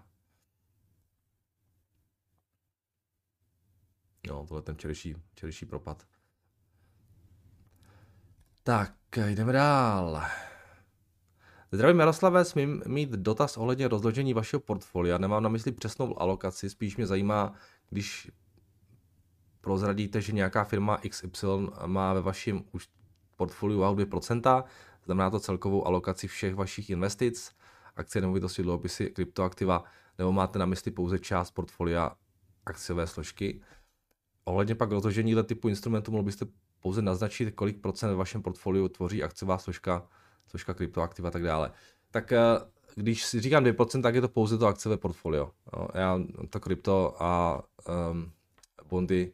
Jo, 4.26 4.44
tohle 4.49 4.58
je 4.58 4.62
ten 4.62 4.75
včerejší, 4.75 5.14
včerejší 5.32 5.66
propad. 5.66 6.06
Tak, 8.62 8.94
jdeme 9.16 9.52
dál. 9.52 10.23
Zdravím 11.73 11.99
Jaroslave, 11.99 12.44
smím 12.44 12.82
mít 12.87 13.11
dotaz 13.11 13.56
ohledně 13.56 13.88
rozložení 13.88 14.35
vašeho 14.35 14.61
portfolia. 14.61 15.18
Nemám 15.18 15.42
na 15.42 15.49
mysli 15.49 15.73
přesnou 15.73 16.20
alokaci, 16.20 16.70
spíš 16.70 16.96
mě 16.96 17.06
zajímá, 17.06 17.52
když 17.90 18.30
prozradíte, 19.61 20.20
že 20.20 20.32
nějaká 20.32 20.64
firma 20.64 21.00
XY 21.08 21.46
má 21.87 22.12
ve 22.14 22.20
vašem 22.20 22.64
portfoliu 23.37 23.78
wow 23.78 23.99
2%, 23.99 24.64
znamená 25.04 25.30
to 25.30 25.40
celkovou 25.40 25.87
alokaci 25.87 26.28
všech 26.28 26.54
vašich 26.54 26.90
investic, 26.90 27.52
akcie, 27.96 28.23
nemovitosti, 28.23 28.62
dluhopisy, 28.62 29.06
kryptoaktiva, 29.06 29.85
nebo 30.18 30.32
máte 30.32 30.58
na 30.58 30.66
mysli 30.66 30.90
pouze 30.90 31.18
část 31.18 31.50
portfolia 31.50 32.16
akciové 32.66 33.06
složky. 33.06 33.62
Ohledně 34.44 34.75
pak 34.75 34.90
rozložení 34.90 35.35
typu 35.44 35.68
instrumentu, 35.68 36.12
mohl 36.12 36.25
byste 36.25 36.46
pouze 36.80 37.02
naznačit, 37.02 37.54
kolik 37.54 37.80
procent 37.80 38.08
ve 38.08 38.16
vašem 38.16 38.42
portfoliu 38.42 38.88
tvoří 38.88 39.23
akciová 39.23 39.58
složka 39.58 40.08
složka 40.47 40.75
kryptoaktiv 40.75 41.25
a 41.25 41.31
tak 41.31 41.43
dále. 41.43 41.73
Tak 42.11 42.33
eh, 42.33 42.38
když 42.95 43.25
si 43.25 43.41
říkám 43.41 43.65
2%, 43.65 44.03
tak 44.03 44.15
je 44.15 44.21
to 44.21 44.29
pouze 44.29 44.59
to 44.59 44.67
akciové 44.67 44.97
portfolio. 44.97 45.50
Já 45.95 46.21
to 46.50 46.61
krypto 46.61 47.23
a 47.23 47.62
um, 48.11 48.33
bondy, 48.88 49.33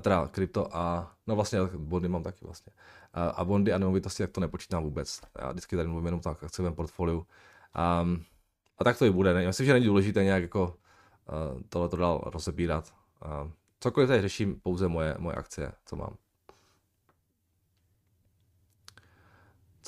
teda 0.00 0.28
krypto 0.28 0.76
a, 0.76 1.12
no 1.26 1.34
vlastně 1.34 1.58
bondy 1.76 2.08
mám 2.08 2.22
taky 2.22 2.44
vlastně. 2.44 2.72
A, 3.12 3.28
a 3.28 3.44
bondy 3.44 3.72
a 3.72 3.78
nemovitosti, 3.78 4.22
tak 4.22 4.30
to 4.30 4.40
nepočítám 4.40 4.82
vůbec. 4.82 5.20
Já 5.38 5.50
vždycky 5.50 5.76
tady 5.76 5.88
mluvím 5.88 6.06
jenom 6.06 6.20
tak 6.20 6.44
akciovém 6.44 6.74
portfoliu. 6.74 7.26
Um, 8.02 8.24
a 8.78 8.84
tak 8.84 8.98
to 8.98 9.04
i 9.04 9.10
bude. 9.10 9.34
Ne? 9.34 9.46
Myslím, 9.46 9.66
že 9.66 9.72
není 9.72 9.86
důležité 9.86 10.24
nějak 10.24 10.42
jako 10.42 10.62
uh, 10.64 11.60
tohle 11.68 11.88
to 11.88 11.96
dál 11.96 12.22
rozebírat. 12.26 12.94
Uh, 13.24 13.50
cokoliv 13.80 14.08
tady 14.08 14.22
řeším, 14.22 14.60
pouze 14.60 14.88
moje, 14.88 15.14
moje 15.18 15.36
akcie, 15.36 15.72
co 15.86 15.96
mám. 15.96 16.16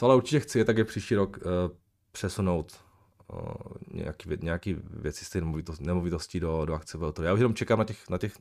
Co 0.02 0.06
ale 0.06 0.16
určitě 0.16 0.40
chci, 0.40 0.64
tak 0.64 0.76
je 0.76 0.84
příští 0.84 1.14
rok 1.14 1.36
uh, 1.36 1.76
přesunout 2.12 2.84
uh, 3.32 3.52
nějaký, 3.90 4.28
nějaký 4.40 4.76
věci 4.90 5.24
z 5.24 5.30
té 5.30 5.40
nemovitosti, 5.80 6.40
do, 6.40 6.64
do 6.64 6.74
akciového 6.74 7.12
trhu. 7.12 7.26
Já 7.26 7.32
už 7.32 7.40
jenom 7.40 7.54
čekám 7.54 7.78
na 7.78 7.84
těch, 7.84 8.08
na 8.10 8.18
těch 8.18 8.32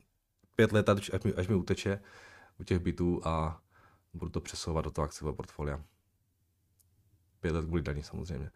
pět 0.56 0.72
let, 0.72 0.88
až 0.88 1.10
mi, 1.24 1.34
až 1.34 1.48
mi 1.48 1.54
uteče 1.54 2.00
u 2.60 2.64
těch 2.64 2.78
bytů 2.78 3.20
a 3.24 3.60
budu 4.14 4.30
to 4.30 4.40
přesouvat 4.40 4.84
do 4.84 4.90
toho 4.90 5.04
akciového 5.04 5.34
portfolia. 5.34 5.82
Pět 7.40 7.52
let 7.52 7.64
kvůli 7.64 7.82
daní 7.82 8.02
samozřejmě. 8.02 8.50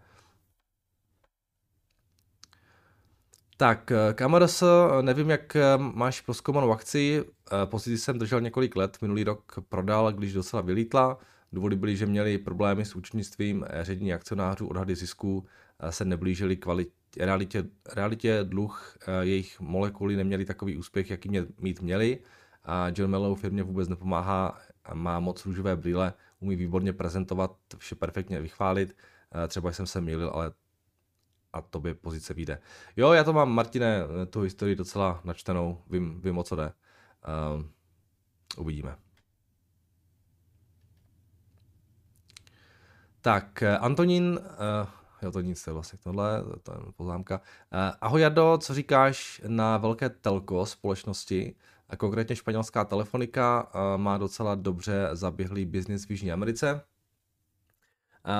Tak, 3.57 3.93
KMRS, 4.13 4.63
nevím, 5.01 5.31
jak 5.31 5.57
máš 5.77 6.21
proskoumanou 6.21 6.73
akci. 6.73 7.25
Pozici 7.65 7.99
jsem 7.99 8.19
držel 8.19 8.41
několik 8.41 8.77
let, 8.77 8.99
minulý 9.03 9.25
rok 9.25 9.59
prodal, 9.69 10.13
když 10.13 10.33
docela 10.33 10.63
vylítla. 10.63 11.19
Důvody 11.53 11.77
byly, 11.77 11.97
že 11.97 12.07
měli 12.07 12.39
problémy 12.39 12.85
s 12.85 12.97
účetnictvím, 12.97 13.65
ředění 13.83 14.13
akcionářů, 14.13 14.67
odhady 14.67 14.95
zisků 14.95 15.47
se 15.91 16.05
neblížily 16.05 16.57
kvalitě, 16.57 16.93
realitě, 17.19 17.65
realitě 17.95 18.41
dluh, 18.45 18.97
jejich 19.21 19.61
molekuly 19.61 20.17
neměly 20.17 20.45
takový 20.45 20.77
úspěch, 20.77 21.11
jaký 21.11 21.29
mě, 21.29 21.47
mít 21.59 21.81
měli. 21.83 22.19
A 22.65 22.87
John 22.95 23.11
Mellow 23.11 23.39
firmě 23.39 23.63
vůbec 23.63 23.89
nepomáhá, 23.89 24.59
má 24.95 25.21
moc 25.21 25.47
růžové 25.47 25.77
brýle, 25.77 26.13
umí 26.41 26.57
výborně 26.57 26.93
prezentovat, 26.93 27.57
vše 27.79 27.95
perfektně 27.95 28.41
vychválit. 28.41 28.97
Třeba 29.49 29.73
jsem 29.73 29.87
se 29.87 30.01
mýlil, 30.01 30.31
ale 30.35 30.53
a 31.53 31.61
tobě 31.61 31.95
pozice 31.95 32.35
vyjde. 32.35 32.59
Jo, 32.97 33.13
já 33.13 33.25
to 33.25 33.33
mám, 33.33 33.53
Martine, 33.53 34.03
tu 34.31 34.41
historii 34.41 34.77
docela 34.77 35.21
načtenou, 35.25 35.83
vím, 35.91 36.21
vím 36.21 36.39
o 36.39 36.43
co 36.43 36.57
jde. 36.57 36.73
Uh, 37.57 37.65
uvidíme. 38.57 38.97
Tak, 43.27 43.63
Antonín, 43.81 44.39
uh, 44.83 44.89
jo, 45.23 45.31
to 45.31 45.41
nic, 45.41 45.65
to 45.65 45.71
je 45.71 45.75
vlastně 45.75 45.99
tohle, 46.03 46.45
to 46.63 46.73
je 46.73 46.79
poznámka. 46.97 47.39
Uh, 47.39 47.79
ahoj 48.01 48.21
Jardo, 48.21 48.59
co 48.61 48.75
říkáš 48.75 49.43
na 49.47 49.79
velké 49.79 50.09
telko 50.09 50.67
společnosti, 50.67 51.55
a 51.89 51.97
konkrétně 51.97 52.37
španělská 52.37 52.85
telefonika 52.85 53.69
uh, 53.75 54.01
má 54.03 54.19
docela 54.19 54.55
dobře 54.55 55.09
zaběhlý 55.13 55.65
biznis 55.65 56.07
v 56.07 56.11
Jižní 56.11 56.33
Americe. 56.33 56.73
Uh, 56.75 56.81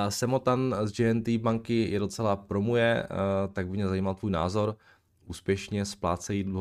Semotan 0.09 0.77
z 0.85 0.93
GNT 0.93 1.29
banky 1.29 1.91
je 1.91 1.99
docela 1.99 2.37
promuje, 2.37 3.09
uh, 3.11 3.53
tak 3.53 3.69
by 3.69 3.73
mě 3.73 3.89
zajímal 3.89 4.15
tvůj 4.15 4.31
názor. 4.31 4.77
Úspěšně 5.25 5.85
splácejí 5.85 6.55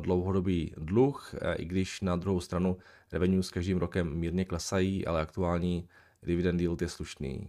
dlouhodobý 0.00 0.74
dluh, 0.76 1.34
i 1.56 1.64
když 1.64 2.00
na 2.00 2.16
druhou 2.16 2.40
stranu 2.40 2.76
revenue 3.12 3.42
s 3.42 3.50
každým 3.50 3.78
rokem 3.78 4.14
mírně 4.14 4.44
klesají, 4.44 5.06
ale 5.06 5.22
aktuální 5.22 5.88
dividend 6.22 6.60
yield 6.60 6.82
je 6.82 6.88
slušný. 6.88 7.48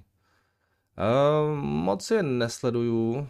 Uh, 0.97 1.57
moc 1.59 2.11
je 2.11 2.23
nesleduju. 2.23 3.27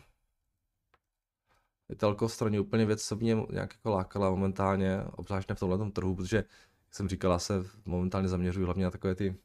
Telko 1.98 2.30
straně 2.30 2.60
úplně 2.60 2.86
věc, 2.86 3.04
co 3.06 3.16
mě 3.16 3.36
nějak 3.36 3.74
jako 3.74 3.90
lákala 3.90 4.30
momentálně, 4.30 5.04
obzvlášť 5.12 5.52
v 5.54 5.60
tomhle 5.60 5.92
trhu, 5.92 6.16
protože, 6.16 6.38
jak 6.38 6.96
jsem 6.96 7.10
říkala, 7.10 7.40
se 7.40 7.54
momentálně 7.86 8.28
zaměřuju 8.28 8.66
hlavně 8.66 8.84
na 8.84 8.92
takové 8.92 9.16
ty 9.16 9.36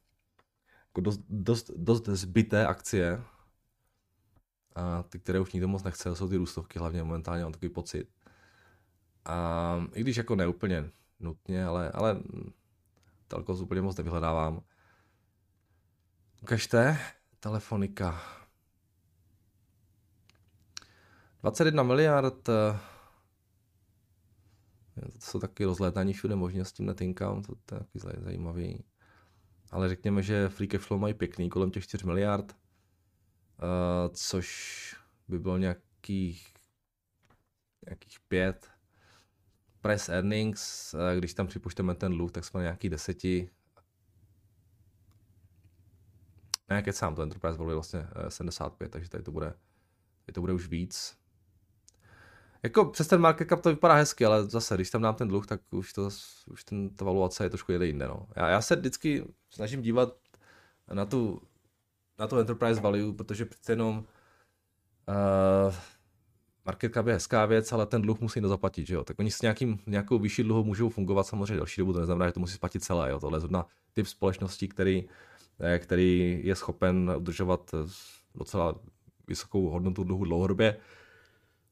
jako 0.88 1.00
dost, 1.00 1.20
dost, 1.28 1.70
dost 1.76 2.08
zbyté 2.08 2.66
akcie. 2.66 3.22
A 4.74 5.02
ty, 5.02 5.18
které 5.18 5.40
už 5.40 5.52
nikdo 5.52 5.68
moc 5.68 5.82
nechce, 5.82 6.16
jsou 6.16 6.28
ty 6.28 6.36
růstovky 6.36 6.78
hlavně 6.78 7.02
momentálně, 7.02 7.42
mám 7.42 7.52
takový 7.52 7.68
pocit. 7.68 8.08
A 9.24 9.88
i 9.92 10.00
když 10.00 10.16
jako 10.16 10.36
neúplně 10.36 10.90
nutně, 11.20 11.66
ale, 11.66 11.90
ale 11.90 12.20
telko 13.28 13.52
úplně 13.54 13.82
moc 13.82 13.96
nevyhledávám. 13.96 14.60
Ukažte. 16.42 16.98
Telefonika. 17.40 18.20
21 21.42 21.82
miliard. 21.82 22.48
Eh, 22.48 22.78
to 25.02 25.20
jsou 25.20 25.38
taky 25.38 25.64
rozlétání 25.64 26.12
všude 26.12 26.36
možně 26.36 26.64
s 26.64 26.72
tím 26.72 26.86
net 26.86 27.00
income, 27.00 27.42
to, 27.42 27.52
je 27.52 27.80
taky 27.80 27.98
zajímavý. 27.98 28.84
Ale 29.70 29.88
řekněme, 29.88 30.22
že 30.22 30.48
free 30.48 30.68
cash 30.68 30.84
flow 30.84 31.00
mají 31.00 31.14
pěkný, 31.14 31.50
kolem 31.50 31.70
těch 31.70 31.84
4 31.84 32.06
miliard, 32.06 32.52
uh, 32.52 34.14
což 34.14 34.96
by 35.28 35.38
bylo 35.38 35.58
nějakých, 35.58 36.54
nějakých 37.86 38.20
5. 38.28 38.70
Price 39.80 40.14
earnings, 40.14 40.94
uh, 40.94 41.00
když 41.18 41.34
tam 41.34 41.46
připušteme 41.46 41.94
ten 41.94 42.12
dluh, 42.12 42.32
tak 42.32 42.44
jsme 42.44 42.62
nějaký 42.62 42.88
deseti, 42.88 43.50
Ne, 46.70 46.84
sám 46.90 47.14
to 47.14 47.22
Enterprise 47.22 47.58
value 47.58 47.74
vlastně 47.74 48.06
75, 48.28 48.86
eh, 48.86 48.88
takže 48.88 49.10
tady 49.10 49.24
to 49.24 49.32
bude, 49.32 49.54
tady 50.26 50.34
to 50.34 50.40
bude 50.40 50.52
už 50.52 50.68
víc. 50.68 51.18
Jako 52.62 52.84
přes 52.84 53.06
ten 53.06 53.20
market 53.20 53.48
cap 53.48 53.60
to 53.60 53.68
vypadá 53.68 53.94
hezky, 53.94 54.24
ale 54.24 54.44
zase, 54.44 54.74
když 54.74 54.90
tam 54.90 55.02
dám 55.02 55.14
ten 55.14 55.28
dluh, 55.28 55.46
tak 55.46 55.60
už, 55.70 55.92
to, 55.92 56.08
už 56.50 56.64
ten, 56.64 56.90
ta 56.90 57.04
valuace 57.04 57.44
je 57.44 57.50
trošku 57.50 57.72
jede 57.72 57.86
jinde. 57.86 58.08
No. 58.08 58.26
Já, 58.36 58.48
já 58.48 58.60
se 58.60 58.76
vždycky 58.76 59.24
snažím 59.50 59.82
dívat 59.82 60.16
na 60.92 61.04
tu, 61.04 61.42
na 62.18 62.26
tu 62.26 62.38
enterprise 62.38 62.80
value, 62.80 63.12
protože 63.12 63.44
přece 63.44 63.72
jenom 63.72 63.98
uh, 63.98 65.74
market 66.64 66.94
cap 66.94 67.06
je 67.06 67.12
hezká 67.12 67.46
věc, 67.46 67.72
ale 67.72 67.86
ten 67.86 68.02
dluh 68.02 68.20
musí 68.20 68.40
zaplatit, 68.40 68.86
že 68.86 68.94
jo? 68.94 69.04
Tak 69.04 69.18
oni 69.18 69.30
s 69.30 69.42
nějakým, 69.42 69.78
nějakou 69.86 70.18
vyšší 70.18 70.42
dluhou 70.42 70.64
můžou 70.64 70.88
fungovat 70.88 71.26
samozřejmě 71.26 71.56
další 71.56 71.80
dobu, 71.80 71.92
to 71.92 71.98
neznamená, 71.98 72.28
že 72.28 72.32
to 72.32 72.40
musí 72.40 72.54
splatit 72.54 72.84
celé, 72.84 73.10
jo? 73.10 73.20
Tohle 73.20 73.36
je 73.36 73.40
zrovna 73.40 73.66
typ 73.92 74.06
společností, 74.06 74.68
který, 74.68 75.08
Eh, 75.08 75.37
který 75.78 76.40
je 76.44 76.54
schopen 76.54 77.12
udržovat 77.16 77.74
eh, 77.74 77.90
docela 78.34 78.74
vysokou 79.28 79.68
hodnotu 79.68 80.04
dluhu 80.04 80.24
dlouhodobě. 80.24 80.76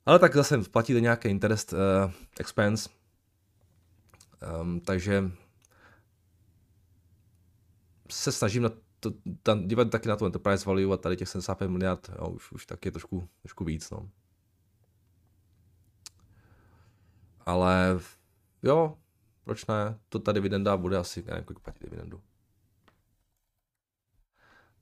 Ale 0.07 0.19
tak 0.19 0.35
zase 0.35 0.59
platíte 0.59 1.01
nějaký 1.01 1.29
interest 1.29 1.73
uh, 1.73 1.79
expense, 2.41 2.89
um, 4.63 4.81
takže 4.81 5.31
se 8.11 8.33
snažím 8.33 8.63
na 8.63 8.71
to, 9.01 9.13
tam, 9.43 9.69
dívat 9.69 9.91
taky 9.91 10.09
na 10.09 10.17
tu 10.17 10.27
enterprise 10.27 10.65
value 10.67 10.95
a 10.95 10.97
tady 10.97 11.17
těch 11.17 11.29
75 11.29 11.69
miliard 11.69 12.11
jo, 12.19 12.29
už, 12.29 12.53
už 12.53 12.67
tak 12.67 12.85
je 12.85 12.91
trošku, 12.91 13.29
trošku 13.43 13.65
víc. 13.65 13.91
No. 13.91 14.11
Ale 17.47 18.01
jo, 18.63 18.99
proč 19.45 19.67
ne? 19.67 19.99
To 20.09 20.19
ta 20.19 20.33
dividenda 20.33 20.77
bude 20.77 20.97
asi, 20.97 21.25
nevím, 21.27 21.45
kolik 21.45 21.59
platí 21.59 21.79
dividendu. 21.83 22.21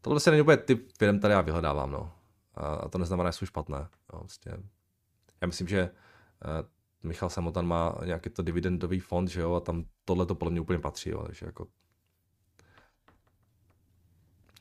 Tohle 0.05 0.21
se 0.21 0.31
není 0.31 0.43
úplně 0.43 0.57
typ 0.57 0.93
firm, 0.99 1.21
tady 1.21 1.33
já 1.33 1.41
vyhledávám, 1.41 1.91
no. 1.91 2.13
A 2.55 2.89
to 2.89 2.99
neznamená, 2.99 3.31
že 3.31 3.37
jsou 3.37 3.47
špatné. 3.47 3.89
No, 4.13 4.19
vlastně. 4.19 4.53
Já 5.41 5.47
myslím, 5.47 5.69
že 5.69 5.91
uh, 6.45 6.51
Michal 7.03 7.31
Samotan 7.31 7.67
má 7.67 7.95
nějaký 8.05 8.31
to 8.31 8.43
dividendový 8.43 9.01
fond, 9.01 9.29
že 9.29 9.41
jo, 9.41 9.55
a 9.55 9.61
tam 9.61 9.85
tohle 10.05 10.27
to 10.27 10.35
podle 10.35 10.51
mě 10.51 10.61
úplně 10.61 10.79
patří, 10.79 11.11
jo, 11.11 11.23
takže 11.23 11.47
jako 11.47 11.67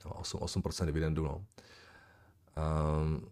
no, 0.06 0.12
8, 0.12 0.40
8% 0.40 0.86
dividendu, 0.86 1.24
no. 1.24 1.46
Um, 3.02 3.30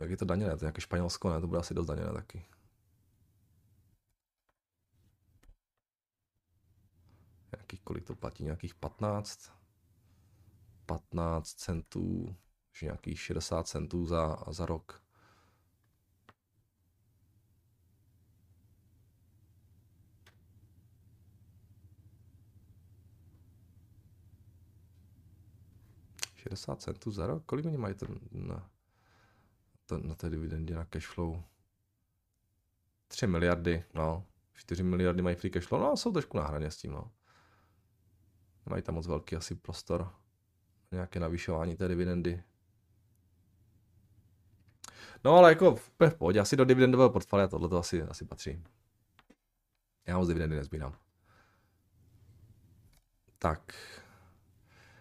jak 0.00 0.10
je 0.10 0.16
to 0.16 0.24
daněné? 0.24 0.50
To 0.50 0.64
je 0.64 0.66
nějaké 0.66 0.80
Španělsko, 0.80 1.30
ne? 1.30 1.40
To 1.40 1.46
bude 1.46 1.60
asi 1.60 1.74
dost 1.74 1.86
daněné 1.86 2.12
taky. 2.12 2.44
Nějakých, 7.56 7.80
kolik 7.80 8.04
to 8.04 8.14
platí? 8.14 8.44
Nějakých 8.44 8.74
15? 8.74 9.57
15 10.88 11.54
centů, 11.54 12.36
že 12.72 12.86
nějakých 12.86 13.20
60 13.20 13.68
centů 13.68 14.06
za, 14.06 14.36
za 14.50 14.66
rok. 14.66 15.02
centů 26.76 27.10
za 27.10 27.26
rok? 27.26 27.44
Kolik 27.46 27.66
oni 27.66 27.76
mají 27.76 27.94
ten, 27.94 28.18
na, 28.32 28.70
ten, 29.86 30.08
na 30.08 30.14
té 30.14 30.30
dividendě 30.30 30.74
na 30.74 30.84
cash 30.84 31.06
flow? 31.06 31.42
3 33.08 33.26
miliardy, 33.26 33.84
no. 33.94 34.26
4 34.54 34.82
miliardy 34.82 35.22
mají 35.22 35.36
free 35.36 35.50
cash 35.50 35.66
flow, 35.66 35.80
no 35.80 35.96
jsou 35.96 36.12
trošku 36.12 36.36
na 36.36 36.44
hraně 36.46 36.70
s 36.70 36.76
tím, 36.76 36.92
no. 36.92 37.12
Mají 38.66 38.82
tam 38.82 38.94
moc 38.94 39.06
velký 39.06 39.36
asi 39.36 39.54
prostor 39.54 40.12
nějaké 40.92 41.20
navyšování 41.20 41.76
té 41.76 41.88
dividendy. 41.88 42.42
No 45.24 45.36
ale 45.36 45.50
jako 45.50 45.76
v 45.76 46.14
pohodě, 46.18 46.40
asi 46.40 46.56
do 46.56 46.64
dividendového 46.64 47.10
portfolia 47.10 47.48
tohle 47.48 47.68
to 47.68 47.78
asi, 47.78 48.02
asi 48.02 48.24
patří. 48.24 48.62
Já 50.06 50.18
moc 50.18 50.28
dividendy 50.28 50.56
nezbírám. 50.56 50.96
Tak. 53.38 53.74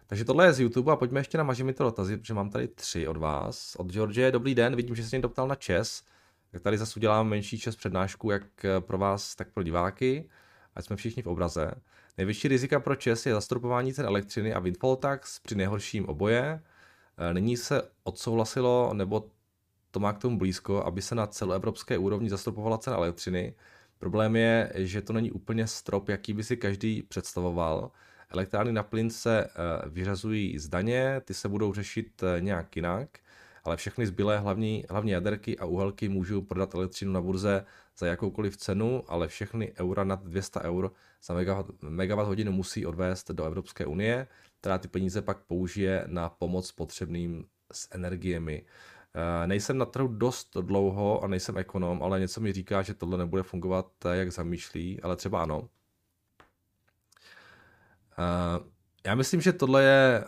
Takže 0.08 0.26
tohle 0.26 0.46
je 0.46 0.54
z 0.54 0.60
YouTube 0.60 0.92
a 0.92 0.96
pojďme 0.96 1.20
ještě 1.20 1.38
na 1.38 1.44
Mažimito 1.44 1.84
dotazy, 1.84 2.18
protože 2.18 2.34
mám 2.34 2.50
tady 2.50 2.68
tři 2.68 3.08
od 3.08 3.18
vás. 3.18 3.76
Od 3.76 3.92
George, 3.92 4.32
dobrý 4.32 4.56
den, 4.56 4.76
vidím, 4.76 4.96
že 4.96 5.04
se 5.04 5.16
někdo 5.16 5.30
ptal 5.30 5.48
na 5.48 5.56
čes. 5.56 6.04
Tak 6.52 6.62
tady 6.62 6.78
zase 6.78 7.00
udělám 7.00 7.30
menší 7.30 7.60
čes 7.60 7.76
přednášku, 7.76 8.32
jak 8.32 8.44
pro 8.80 8.98
vás, 8.98 9.36
tak 9.36 9.52
pro 9.54 9.64
diváky. 9.64 10.30
Ať 10.76 10.86
jsme 10.86 10.96
všichni 10.96 11.24
v 11.24 11.28
obraze. 11.28 11.72
Největší 12.18 12.48
rizika 12.48 12.80
pro 12.80 12.96
ČES 12.96 13.26
je 13.26 13.34
zastropování 13.34 13.94
cen 13.94 14.06
elektřiny 14.06 14.54
a 14.54 14.60
windfall 14.60 14.96
tax 14.96 15.40
při 15.40 15.56
nejhorším 15.56 16.10
oboje. 16.10 16.62
E, 17.18 17.34
nyní 17.34 17.58
se 17.58 17.82
odsouhlasilo, 18.04 18.94
nebo 18.94 19.30
to 19.92 20.00
má 20.00 20.14
k 20.14 20.20
tomu 20.20 20.38
blízko, 20.38 20.84
aby 20.84 21.02
se 21.02 21.16
na 21.16 21.28
celoevropské 21.28 21.98
úrovni 21.98 22.30
zastropovala 22.30 22.78
cena 22.78 22.96
elektřiny. 22.96 23.56
Problém 24.00 24.36
je, 24.36 24.72
že 24.76 25.02
to 25.02 25.14
není 25.14 25.32
úplně 25.32 25.68
strop, 25.68 26.10
jaký 26.10 26.34
by 26.34 26.44
si 26.44 26.58
každý 26.58 27.04
představoval. 27.04 27.92
Elektrárny 28.30 28.72
na 28.72 28.84
plyn 28.84 29.10
se 29.10 29.46
eh, 29.46 29.50
vyřazují 29.90 30.60
z 30.60 30.68
daně, 30.68 31.22
ty 31.26 31.34
se 31.34 31.50
budou 31.50 31.74
řešit 31.74 32.24
eh, 32.24 32.42
nějak 32.42 32.76
jinak, 32.76 33.20
ale 33.68 33.78
všechny 33.78 34.08
zbylé 34.08 34.40
hlavní, 34.40 34.84
hlavní 34.90 35.12
jaderky 35.12 35.60
a 35.60 35.66
uhelky 35.66 36.10
můžou 36.10 36.42
prodat 36.42 36.76
elektřinu 36.76 37.12
na 37.12 37.22
burze 37.22 37.66
za 37.98 38.08
jakoukoliv 38.08 38.58
cenu, 38.58 39.04
ale 39.08 39.28
všechny 39.28 39.74
eura 39.78 40.04
nad 40.04 40.24
200 40.24 40.60
eur 40.60 40.92
za 41.24 41.34
megawatt, 41.82 42.28
hodinu 42.28 42.52
musí 42.52 42.86
odvést 42.86 43.32
do 43.32 43.46
Evropské 43.46 43.86
unie, 43.86 44.28
která 44.60 44.78
ty 44.78 44.88
peníze 44.88 45.22
pak 45.22 45.38
použije 45.44 46.04
na 46.08 46.30
pomoc 46.30 46.72
potřebným 46.72 47.46
s 47.72 47.88
energiemi. 47.92 48.66
Eh, 49.16 49.48
nejsem 49.48 49.78
na 49.78 49.86
trhu 49.86 50.08
dost 50.08 50.58
dlouho 50.62 51.24
a 51.24 51.28
nejsem 51.28 51.58
ekonom, 51.58 52.04
ale 52.04 52.20
něco 52.20 52.42
mi 52.42 52.54
říká, 52.54 52.82
že 52.82 52.94
tohle 52.94 53.18
nebude 53.18 53.44
fungovat 53.44 53.92
jak 54.12 54.32
zamýšlí, 54.32 55.02
ale 55.02 55.16
třeba 55.16 55.42
ano. 55.42 55.70
Eh, 58.20 58.64
já 59.06 59.16
myslím, 59.16 59.42
že 59.42 59.54
tohle 59.54 59.84
je 59.84 60.26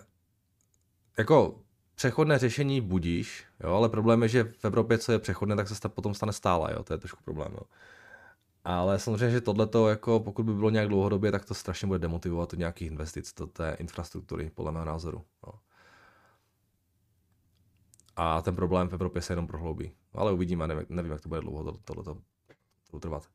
jako 1.18 1.69
přechodné 2.00 2.40
řešení 2.40 2.82
budíš, 2.82 3.46
jo, 3.64 3.74
ale 3.74 3.90
problém 3.90 4.24
je, 4.24 4.30
že 4.30 4.44
v 4.44 4.66
Evropě, 4.66 4.98
co 4.98 5.12
je 5.12 5.20
přechodné, 5.20 5.56
tak 5.56 5.68
se 5.68 5.90
potom 5.90 6.14
stane 6.14 6.34
stále, 6.34 6.74
jo, 6.74 6.84
to 6.84 6.94
je 6.94 6.98
trošku 6.98 7.24
problém. 7.24 7.52
Jo. 7.54 7.62
Ale 8.64 9.00
samozřejmě, 9.00 9.32
že 9.32 9.42
tohle 9.42 9.68
jako 9.90 10.20
pokud 10.20 10.44
by 10.44 10.54
bylo 10.54 10.70
nějak 10.70 10.88
dlouhodobě, 10.88 11.32
tak 11.32 11.46
to 11.46 11.54
strašně 11.54 11.88
bude 11.88 12.00
demotivovat 12.00 12.54
od 12.54 12.60
nějakých 12.60 12.92
investic 12.92 13.34
do 13.34 13.48
té 13.48 13.76
infrastruktury, 13.80 14.52
podle 14.56 14.72
mého 14.72 14.86
názoru. 14.86 15.26
Jo. 15.48 15.54
A 18.16 18.42
ten 18.42 18.56
problém 18.56 18.90
v 18.90 18.94
Evropě 18.94 19.22
se 19.22 19.34
jenom 19.34 19.48
prohloubí. 19.48 19.92
Ale 20.14 20.32
uvidíme, 20.32 20.68
nevím, 20.68 20.86
nevím 20.90 21.12
jak 21.12 21.22
to 21.22 21.30
bude 21.30 21.42
dlouho 21.42 21.72
tohleto 21.72 22.18
to 22.92 23.00
trvat. 23.00 23.28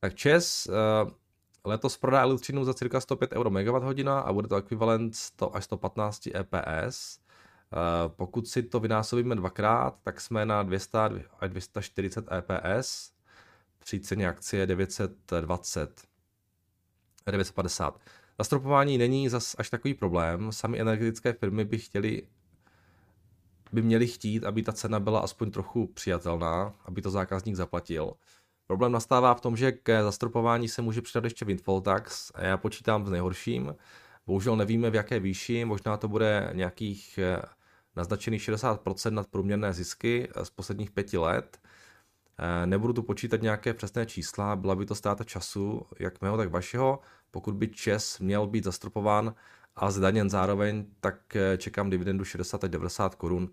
Tak 0.00 0.14
Čes 0.14 0.66
uh, 0.66 1.10
letos 1.64 1.96
prodá 1.96 2.22
elektřinu 2.22 2.64
za 2.64 2.74
cirka 2.74 3.00
105 3.00 3.32
euro 3.32 3.50
MWh 3.50 4.08
a 4.08 4.32
bude 4.32 4.48
to 4.48 4.56
ekvivalent 4.56 5.16
100 5.16 5.56
až 5.56 5.64
115 5.64 6.26
EPS. 6.26 7.20
Uh, 7.72 8.12
pokud 8.12 8.48
si 8.48 8.62
to 8.62 8.80
vynásobíme 8.80 9.34
dvakrát, 9.34 9.98
tak 10.02 10.20
jsme 10.20 10.46
na 10.46 10.62
200 10.62 10.98
až 11.40 11.50
240 11.50 12.24
EPS 12.32 13.12
při 13.78 14.00
ceně 14.00 14.28
akcie 14.28 14.66
920, 14.66 16.02
950. 17.26 18.00
Zastropování 18.38 18.98
není 18.98 19.28
zas 19.28 19.56
až 19.58 19.70
takový 19.70 19.94
problém. 19.94 20.52
Sami 20.52 20.80
energetické 20.80 21.32
firmy 21.32 21.64
by 21.64 21.78
chtěli 21.78 22.22
by 23.72 23.82
měli 23.82 24.06
chtít, 24.06 24.44
aby 24.44 24.62
ta 24.62 24.72
cena 24.72 25.00
byla 25.00 25.20
aspoň 25.20 25.50
trochu 25.50 25.86
přijatelná, 25.86 26.74
aby 26.84 27.02
to 27.02 27.10
zákazník 27.10 27.56
zaplatil. 27.56 28.12
Problém 28.66 28.92
nastává 28.92 29.34
v 29.34 29.40
tom, 29.40 29.56
že 29.56 29.72
k 29.72 30.02
zastropování 30.02 30.68
se 30.68 30.82
může 30.82 31.02
přidat 31.02 31.24
ještě 31.24 31.44
windfall 31.44 31.80
tax 31.80 32.32
a 32.34 32.44
já 32.44 32.56
počítám 32.56 33.06
s 33.06 33.10
nejhorším. 33.10 33.74
Bohužel 34.26 34.56
nevíme 34.56 34.90
v 34.90 34.94
jaké 34.94 35.20
výši, 35.20 35.64
možná 35.64 35.96
to 35.96 36.08
bude 36.08 36.50
nějakých 36.52 37.18
naznačených 38.00 38.42
60% 38.42 39.10
nad 39.10 39.26
průměrné 39.26 39.72
zisky 39.72 40.28
eh, 40.28 40.44
z 40.44 40.50
posledních 40.50 40.90
pěti 40.90 41.18
let. 41.18 41.60
Eh, 42.38 42.66
nebudu 42.66 42.92
tu 42.92 43.02
počítat 43.02 43.42
nějaké 43.42 43.74
přesné 43.74 44.06
čísla, 44.06 44.56
byla 44.56 44.74
by 44.74 44.86
to 44.86 44.94
ztráta 44.94 45.24
času, 45.24 45.86
jak 45.98 46.22
mého, 46.22 46.36
tak 46.36 46.50
vašeho. 46.50 47.00
Pokud 47.30 47.54
by 47.54 47.68
ČES 47.68 48.18
měl 48.18 48.46
být 48.46 48.64
zastropován 48.64 49.34
a 49.76 49.90
zdaněn 49.90 50.30
zároveň, 50.30 50.86
tak 51.00 51.36
eh, 51.36 51.58
čekám 51.58 51.90
dividendu 51.90 52.24
60 52.24 52.64
až 52.64 52.70
90 52.70 53.14
korun. 53.14 53.50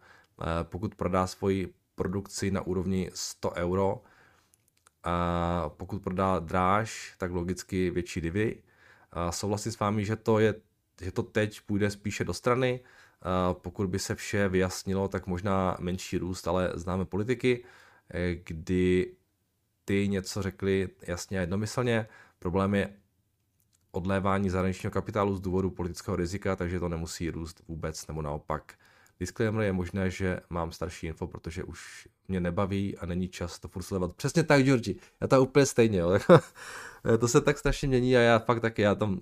Pokud 0.63 0.95
prodá 0.95 1.27
svoji 1.27 1.73
produkci 1.95 2.51
na 2.51 2.61
úrovni 2.61 3.09
100 3.13 3.51
euro, 3.51 4.01
a 5.03 5.69
pokud 5.77 6.03
prodá 6.03 6.39
dráž, 6.39 7.15
tak 7.17 7.31
logicky 7.31 7.89
větší 7.89 8.21
divy. 8.21 8.63
Souhlasím 9.29 9.71
s 9.71 9.79
vámi, 9.79 10.05
že 10.05 10.15
to, 10.15 10.39
je, 10.39 10.53
že 11.01 11.11
to 11.11 11.23
teď 11.23 11.61
půjde 11.61 11.91
spíše 11.91 12.23
do 12.23 12.33
strany. 12.33 12.79
Pokud 13.53 13.89
by 13.89 13.99
se 13.99 14.15
vše 14.15 14.47
vyjasnilo, 14.47 15.07
tak 15.07 15.27
možná 15.27 15.77
menší 15.79 16.17
růst, 16.17 16.47
ale 16.47 16.71
známe 16.73 17.05
politiky, 17.05 17.63
eh, 18.13 18.35
kdy 18.35 19.15
ty 19.85 20.07
něco 20.07 20.41
řekli 20.41 20.89
jasně 21.07 21.37
a 21.37 21.41
jednomyslně. 21.41 22.07
Problém 22.39 22.75
je 22.75 22.93
odlévání 23.91 24.49
zahraničního 24.49 24.91
kapitálu 24.91 25.35
z 25.35 25.41
důvodu 25.41 25.69
politického 25.69 26.15
rizika, 26.15 26.55
takže 26.55 26.79
to 26.79 26.89
nemusí 26.89 27.29
růst 27.29 27.61
vůbec 27.67 28.07
nebo 28.07 28.21
naopak. 28.21 28.73
Disclaimer 29.19 29.63
je 29.65 29.73
možné, 29.73 30.09
že 30.09 30.39
mám 30.49 30.71
starší 30.71 31.07
info, 31.07 31.27
protože 31.27 31.63
už 31.63 32.07
mě 32.27 32.39
nebaví 32.39 32.97
a 32.97 33.05
není 33.05 33.27
čas 33.27 33.59
to 33.59 33.67
furt 33.67 33.83
sledovat. 33.83 34.15
Přesně 34.15 34.43
tak, 34.43 34.63
Georgi. 34.63 34.95
Já 35.21 35.27
to 35.27 35.41
úplně 35.41 35.65
stejně, 35.65 35.99
jo. 35.99 36.19
to 37.19 37.27
se 37.27 37.41
tak 37.41 37.57
strašně 37.57 37.87
mění 37.87 38.17
a 38.17 38.19
já 38.19 38.39
fakt 38.39 38.61
taky, 38.61 38.81
já 38.81 38.95
tam 38.95 39.21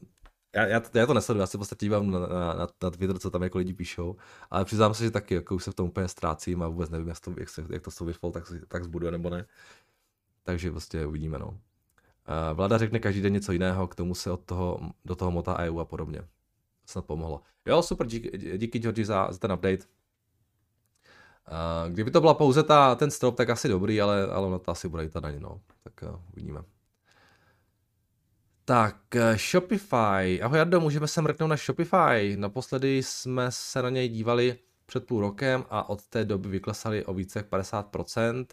já, 0.55 0.65
já, 0.65 0.79
to, 0.79 0.97
já 0.97 1.05
to 1.05 1.13
nesleduji, 1.13 1.41
já 1.41 1.47
se 1.47 1.57
podstatě 1.57 1.85
dívám 1.85 2.11
na, 2.11 2.19
na, 2.19 2.67
na, 2.83 2.91
Twitter, 2.91 3.19
co 3.19 3.29
tam 3.29 3.43
jako 3.43 3.57
lidi 3.57 3.73
píšou, 3.73 4.15
ale 4.49 4.65
přiznám 4.65 4.93
se, 4.93 5.03
že 5.03 5.11
taky 5.11 5.35
jako 5.35 5.55
už 5.55 5.63
se 5.63 5.71
v 5.71 5.73
tom 5.73 5.87
úplně 5.87 6.07
ztrácím 6.07 6.63
a 6.63 6.67
vůbec 6.67 6.89
nevím, 6.89 7.07
jak 7.07 7.19
to, 7.19 7.33
jak, 7.37 7.49
se, 7.49 7.65
jak 7.69 7.83
to 7.83 7.91
s 7.91 7.95
tou 7.95 8.31
tak, 8.31 8.43
tak 8.67 8.83
zbuduje 8.83 9.11
nebo 9.11 9.29
ne. 9.29 9.45
Takže 10.43 10.71
prostě 10.71 11.05
uvidíme, 11.05 11.39
no. 11.39 11.59
Vláda 12.53 12.77
řekne 12.77 12.99
každý 12.99 13.21
den 13.21 13.33
něco 13.33 13.51
jiného, 13.51 13.87
k 13.87 13.95
tomu 13.95 14.15
se 14.15 14.31
od 14.31 14.41
toho, 14.45 14.79
do 15.05 15.15
toho 15.15 15.31
motá 15.31 15.59
EU 15.59 15.79
a 15.79 15.85
podobně. 15.85 16.21
Snad 16.85 17.05
pomohlo. 17.05 17.41
Jo, 17.65 17.81
super, 17.81 18.07
díky, 18.07 18.57
díky 18.57 18.79
Georgi 18.79 19.05
za, 19.05 19.27
za 19.31 19.37
ten 19.37 19.51
update. 19.51 19.85
Uh, 21.51 21.93
kdyby 21.93 22.11
to 22.11 22.21
byla 22.21 22.33
pouze 22.33 22.63
ta, 22.63 22.95
ten 22.95 23.11
strop, 23.11 23.35
tak 23.35 23.49
asi 23.49 23.67
dobrý, 23.67 24.01
ale, 24.01 24.27
ale 24.27 24.51
na 24.51 24.59
to 24.59 24.71
asi 24.71 24.89
bude 24.89 25.05
i 25.05 25.09
ta 25.09 25.19
daň, 25.19 25.39
no. 25.39 25.61
Tak 25.83 25.93
uh, 26.09 26.19
uvidíme. 26.33 26.74
Tak, 28.67 28.97
uh, 29.15 29.37
Shopify. 29.37 30.41
Ahoj 30.43 30.57
Jardo, 30.57 30.79
můžeme 30.79 31.07
se 31.07 31.21
mrknout 31.21 31.49
na 31.49 31.55
Shopify. 31.55 32.35
Naposledy 32.37 33.03
jsme 33.03 33.47
se 33.49 33.81
na 33.81 33.89
něj 33.89 34.09
dívali 34.09 34.57
před 34.85 35.05
půl 35.05 35.21
rokem 35.21 35.65
a 35.69 35.89
od 35.89 36.07
té 36.07 36.25
doby 36.25 36.49
vyklesali 36.49 37.05
o 37.05 37.13
více 37.13 37.39
jak 37.39 37.49
50%. 37.49 38.45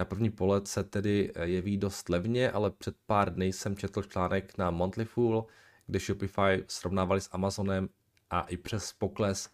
Na 0.00 0.04
první 0.04 0.30
pohled 0.30 0.68
se 0.68 0.84
tedy 0.84 1.32
eh, 1.34 1.46
jeví 1.46 1.76
dost 1.76 2.08
levně, 2.08 2.50
ale 2.50 2.70
před 2.70 2.96
pár 3.06 3.34
dny 3.34 3.46
jsem 3.46 3.76
četl 3.76 4.02
článek 4.02 4.58
na 4.58 4.70
Monthly 4.70 5.04
Fool, 5.04 5.46
kde 5.86 5.98
Shopify 5.98 6.64
srovnávali 6.66 7.20
s 7.20 7.28
Amazonem 7.32 7.88
a 8.30 8.40
i 8.40 8.56
přes 8.56 8.92
pokles 8.92 9.50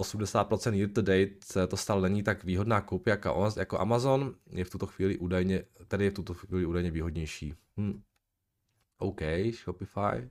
80% 0.00 0.74
year 0.74 0.90
to 0.90 1.02
date 1.02 1.66
to 1.68 1.76
stále 1.76 2.02
není 2.02 2.22
tak 2.22 2.44
výhodná 2.44 2.80
koupě 2.80 3.18
jako 3.56 3.80
Amazon, 3.80 4.34
je 4.50 4.64
v 4.64 4.70
tuto 4.70 4.86
chvíli 4.86 5.18
údajně, 5.18 5.64
tedy 5.88 6.04
je 6.04 6.10
v 6.10 6.14
tuto 6.14 6.34
chvíli 6.34 6.66
údajně 6.66 6.90
výhodnější. 6.90 7.54
Hm. 7.76 8.02
OK, 8.98 9.20
Shopify. 9.64 10.30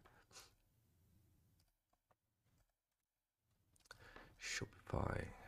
Shopify. 4.57 5.39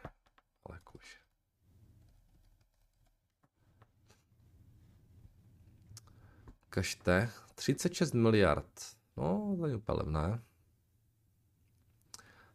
Kažte, 6.73 7.29
36 7.55 8.13
miliard. 8.13 8.71
No, 9.17 9.55
to 9.59 9.67
je 9.67 9.75
úplně 9.75 9.97
levné. 9.97 10.41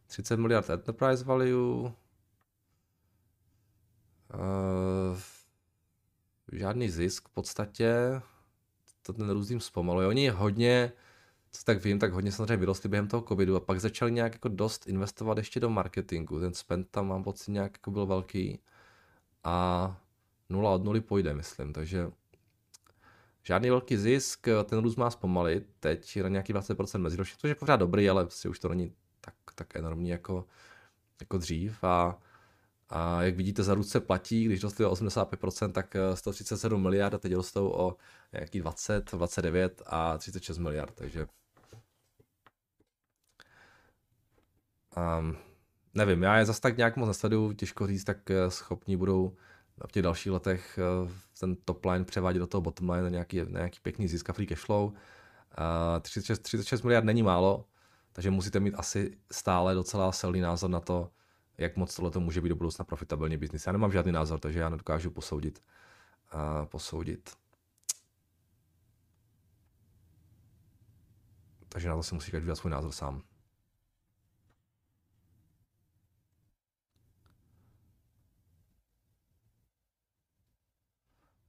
30 0.07 0.37
miliard 0.37 0.69
enterprise 0.69 1.23
value. 1.23 1.93
Uh, 4.33 5.17
žádný 6.51 6.89
zisk 6.89 7.27
v 7.27 7.31
podstatě. 7.31 8.21
To 9.01 9.13
ten 9.13 9.29
různým 9.29 9.59
zpomaluje. 9.59 10.07
Oni 10.07 10.29
hodně, 10.29 10.91
co 11.51 11.63
tak 11.63 11.83
vím, 11.83 11.99
tak 11.99 12.13
hodně 12.13 12.31
samozřejmě 12.31 12.57
vyrostli 12.57 12.89
během 12.89 13.07
toho 13.07 13.23
covidu 13.27 13.55
a 13.55 13.59
pak 13.59 13.79
začali 13.79 14.11
nějak 14.11 14.33
jako 14.33 14.49
dost 14.49 14.87
investovat 14.87 15.37
ještě 15.37 15.59
do 15.59 15.69
marketingu. 15.69 16.39
Ten 16.39 16.53
spend 16.53 16.87
tam 16.91 17.07
mám 17.07 17.23
pocit 17.23 17.51
nějak 17.51 17.71
jako 17.71 17.91
byl 17.91 18.05
velký 18.05 18.59
a 19.43 19.97
nula 20.49 20.71
od 20.71 20.83
nuly 20.83 21.01
půjde, 21.01 21.33
myslím, 21.33 21.73
takže 21.73 22.11
Žádný 23.47 23.69
velký 23.69 23.97
zisk, 23.97 24.47
ten 24.65 24.79
růst 24.79 24.95
má 24.95 25.09
zpomalit, 25.09 25.67
teď 25.79 26.21
na 26.21 26.29
nějaký 26.29 26.53
20% 26.53 26.99
meziročně, 26.99 27.35
což 27.37 27.49
je 27.49 27.55
pořád 27.55 27.75
dobrý, 27.75 28.09
ale 28.09 28.25
prostě 28.25 28.49
už 28.49 28.59
to 28.59 28.69
není 28.69 28.93
tak, 29.57 29.75
enormní 29.75 30.09
jako, 30.09 30.45
jako 31.19 31.37
dřív 31.37 31.83
a, 31.83 32.17
a 32.89 33.23
jak 33.23 33.35
vidíte, 33.35 33.63
za 33.63 33.73
ruce 33.73 33.99
platí, 33.99 34.45
když 34.45 34.63
rostly 34.63 34.85
o 34.85 34.93
85%, 34.93 35.71
tak 35.71 35.95
137 36.13 36.83
miliard 36.83 37.13
a 37.13 37.17
teď 37.17 37.33
rostou 37.33 37.69
o 37.69 37.95
nějaký 38.33 38.59
20, 38.59 39.11
29 39.11 39.81
a 39.85 40.17
36 40.17 40.57
miliard, 40.57 40.93
takže 40.95 41.27
um, 44.97 45.37
nevím, 45.93 46.23
já 46.23 46.37
je 46.37 46.45
zase 46.45 46.61
tak 46.61 46.77
nějak 46.77 46.97
moc 46.97 47.07
nesleduju, 47.07 47.53
těžko 47.53 47.87
říct, 47.87 48.03
tak 48.03 48.31
eh, 48.31 48.51
schopní 48.51 48.97
budou 48.97 49.35
v 49.87 49.91
těch 49.91 50.03
dalších 50.03 50.31
letech 50.31 50.79
eh, 50.79 51.11
ten 51.39 51.55
top 51.55 51.85
line 51.85 52.05
převádět 52.05 52.39
do 52.39 52.47
toho 52.47 52.61
bottom 52.61 52.89
line 52.89 53.03
na 53.03 53.09
nějaký, 53.09 53.37
na 53.37 53.59
nějaký 53.59 53.79
pěkný 53.81 54.07
zisk 54.07 54.29
a 54.29 54.33
free 54.33 54.47
cash 54.47 54.61
flow. 54.61 54.93
36, 56.01 56.39
36 56.39 56.81
miliard 56.81 57.05
není 57.05 57.23
málo, 57.23 57.65
takže 58.17 58.31
musíte 58.31 58.59
mít 58.59 58.75
asi 58.75 59.17
stále 59.31 59.73
docela 59.75 60.11
silný 60.11 60.41
názor 60.41 60.69
na 60.69 60.79
to, 60.79 61.11
jak 61.57 61.77
moc 61.77 61.95
tohle 61.95 62.11
to 62.11 62.19
může 62.19 62.41
být 62.41 62.49
do 62.49 62.55
budoucna 62.55 62.85
profitabilní 62.85 63.37
biznis. 63.37 63.65
Já 63.65 63.71
nemám 63.71 63.91
žádný 63.91 64.11
názor, 64.11 64.39
takže 64.39 64.59
já 64.59 64.69
nedokážu 64.69 65.11
posoudit. 65.11 65.63
Uh, 66.33 66.65
posoudit. 66.65 67.37
Takže 71.69 71.89
na 71.89 71.95
to 71.95 72.03
si 72.03 72.15
musí 72.15 72.31
každý 72.31 72.49
svůj 72.53 72.71
názor 72.71 72.91
sám. 72.91 73.23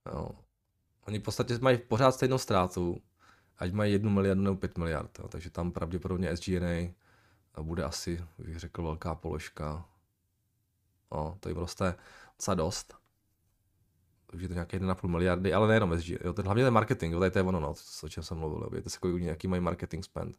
No. 0.07 0.45
Oni 1.07 1.19
v 1.19 1.23
podstatě 1.23 1.59
mají 1.59 1.79
pořád 1.79 2.13
stejnou 2.13 2.39
ztrátu, 2.39 3.03
ať 3.59 3.73
mají 3.73 3.93
jednu 3.93 4.11
miliardu 4.11 4.43
nebo 4.43 4.57
pět 4.57 4.79
miliard, 4.79 5.19
jo. 5.19 5.29
takže 5.29 5.51
tam 5.51 5.73
pravděpodobně 5.73 6.37
SGNA 6.37 6.93
bude 7.63 7.85
asi, 7.85 8.25
bych 8.39 8.59
řekl, 8.59 8.83
velká 8.83 9.15
položka. 9.15 9.85
No, 11.13 11.37
to 11.41 11.49
jim 11.49 11.59
roste 11.59 11.95
docela 12.37 12.55
dost. 12.55 12.95
Takže 14.27 14.49
to 14.49 14.55
nějaké 14.55 14.79
1,5 14.79 15.09
miliardy, 15.09 15.53
ale 15.55 15.69
nejenom 15.69 16.01
SG, 16.01 16.09
jo, 16.09 16.33
ten, 16.33 16.45
hlavně 16.45 16.65
ten 16.65 16.75
marketing, 16.75 17.13
jo, 17.13 17.21
tady 17.21 17.31
to 17.31 17.39
je 17.39 17.43
ono, 17.43 17.61
no, 17.61 17.75
to, 17.75 18.07
o 18.07 18.09
čem 18.09 18.23
jsem 18.23 18.39
mluvil, 18.39 18.61
jo, 18.63 18.71
víte 18.71 18.91
se, 18.91 18.99
kolik 18.99 19.23
nějaký 19.23 19.49
mají 19.49 19.63
marketing 19.63 20.05
spend. 20.05 20.39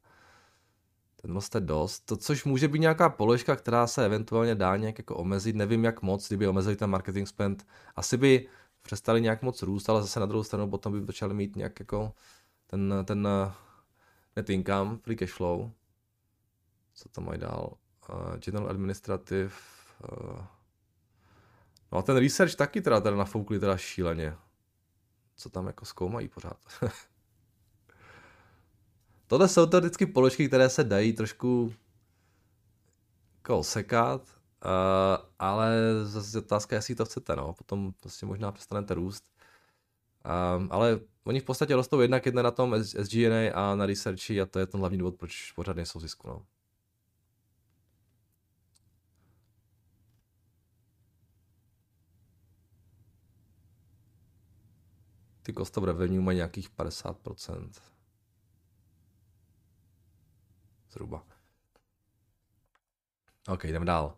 Ten 1.21 1.33
roste 1.33 1.59
dost, 1.59 1.99
to, 1.99 2.17
což 2.17 2.45
může 2.45 2.67
být 2.67 2.79
nějaká 2.79 3.09
položka, 3.09 3.55
která 3.55 3.87
se 3.87 4.05
eventuálně 4.05 4.55
dá 4.55 4.77
nějak 4.77 4.97
jako 4.97 5.15
omezit, 5.15 5.55
nevím 5.55 5.83
jak 5.83 6.01
moc, 6.01 6.27
kdyby 6.27 6.47
omezili 6.47 6.75
ten 6.75 6.89
marketing 6.89 7.27
spend, 7.27 7.67
asi 7.95 8.17
by 8.17 8.47
přestali 8.81 9.21
nějak 9.21 9.41
moc 9.41 9.61
růst, 9.61 9.89
ale 9.89 10.01
zase 10.01 10.19
na 10.19 10.25
druhou 10.25 10.43
stranu 10.43 10.69
potom 10.69 10.93
by 10.93 11.05
začali 11.05 11.33
mít 11.33 11.55
nějak 11.55 11.79
jako 11.79 12.13
ten, 12.69 12.93
ten 13.05 13.27
eh, 13.27 13.51
net 14.35 14.49
income, 14.49 14.97
free 14.97 15.15
cash 15.15 15.33
flow. 15.33 15.71
Co 16.93 17.09
tam 17.09 17.25
mají 17.25 17.39
dál? 17.39 17.77
Uh, 18.09 18.37
general 18.37 18.69
administrative. 18.69 19.51
Uh, 20.11 20.45
no 21.91 21.97
a 21.97 22.01
ten 22.01 22.17
research 22.17 22.55
taky 22.55 22.81
teda, 22.81 23.01
teda 23.01 23.15
nafoukli 23.15 23.59
teda 23.59 23.77
šíleně. 23.77 24.35
Co 25.35 25.49
tam 25.49 25.67
jako 25.67 25.85
zkoumají 25.85 26.27
pořád. 26.27 26.59
Tohle 29.27 29.47
jsou 29.47 29.65
to 29.65 29.79
vždycky 29.79 30.05
položky, 30.05 30.47
které 30.47 30.69
se 30.69 30.83
dají 30.83 31.13
trošku 31.13 31.73
jako 33.37 33.63
sekat, 33.63 34.39
Uh, 34.65 35.25
ale 35.39 35.75
zase 36.03 36.37
otázka, 36.37 36.75
jestli 36.75 36.95
to 36.95 37.05
chcete, 37.05 37.35
no. 37.35 37.53
Potom 37.53 37.93
prostě 37.99 38.25
možná 38.25 38.51
přestanete 38.51 38.93
růst. 38.93 39.23
Um, 40.25 40.67
ale 40.71 40.99
oni 41.23 41.39
v 41.39 41.43
podstatě 41.43 41.75
rostou 41.75 41.99
jednak 41.99 42.25
jedna 42.25 42.41
na 42.41 42.51
tom 42.51 42.83
SGNA 42.83 43.53
a 43.53 43.75
na 43.75 43.85
researchi 43.85 44.41
a 44.41 44.45
to 44.45 44.59
je 44.59 44.67
ten 44.67 44.79
hlavní 44.79 44.97
důvod, 44.97 45.15
proč 45.15 45.51
pořád 45.51 45.75
nejsou 45.75 45.99
zisku, 45.99 46.27
no. 46.27 46.45
Ty 55.43 55.53
cost 55.53 55.77
of 55.77 55.83
revenue 55.83 56.21
mají 56.21 56.35
nějakých 56.35 56.69
50%. 56.69 57.69
Zhruba. 60.91 61.23
OK, 63.47 63.63
jdeme 63.63 63.85
dál. 63.85 64.17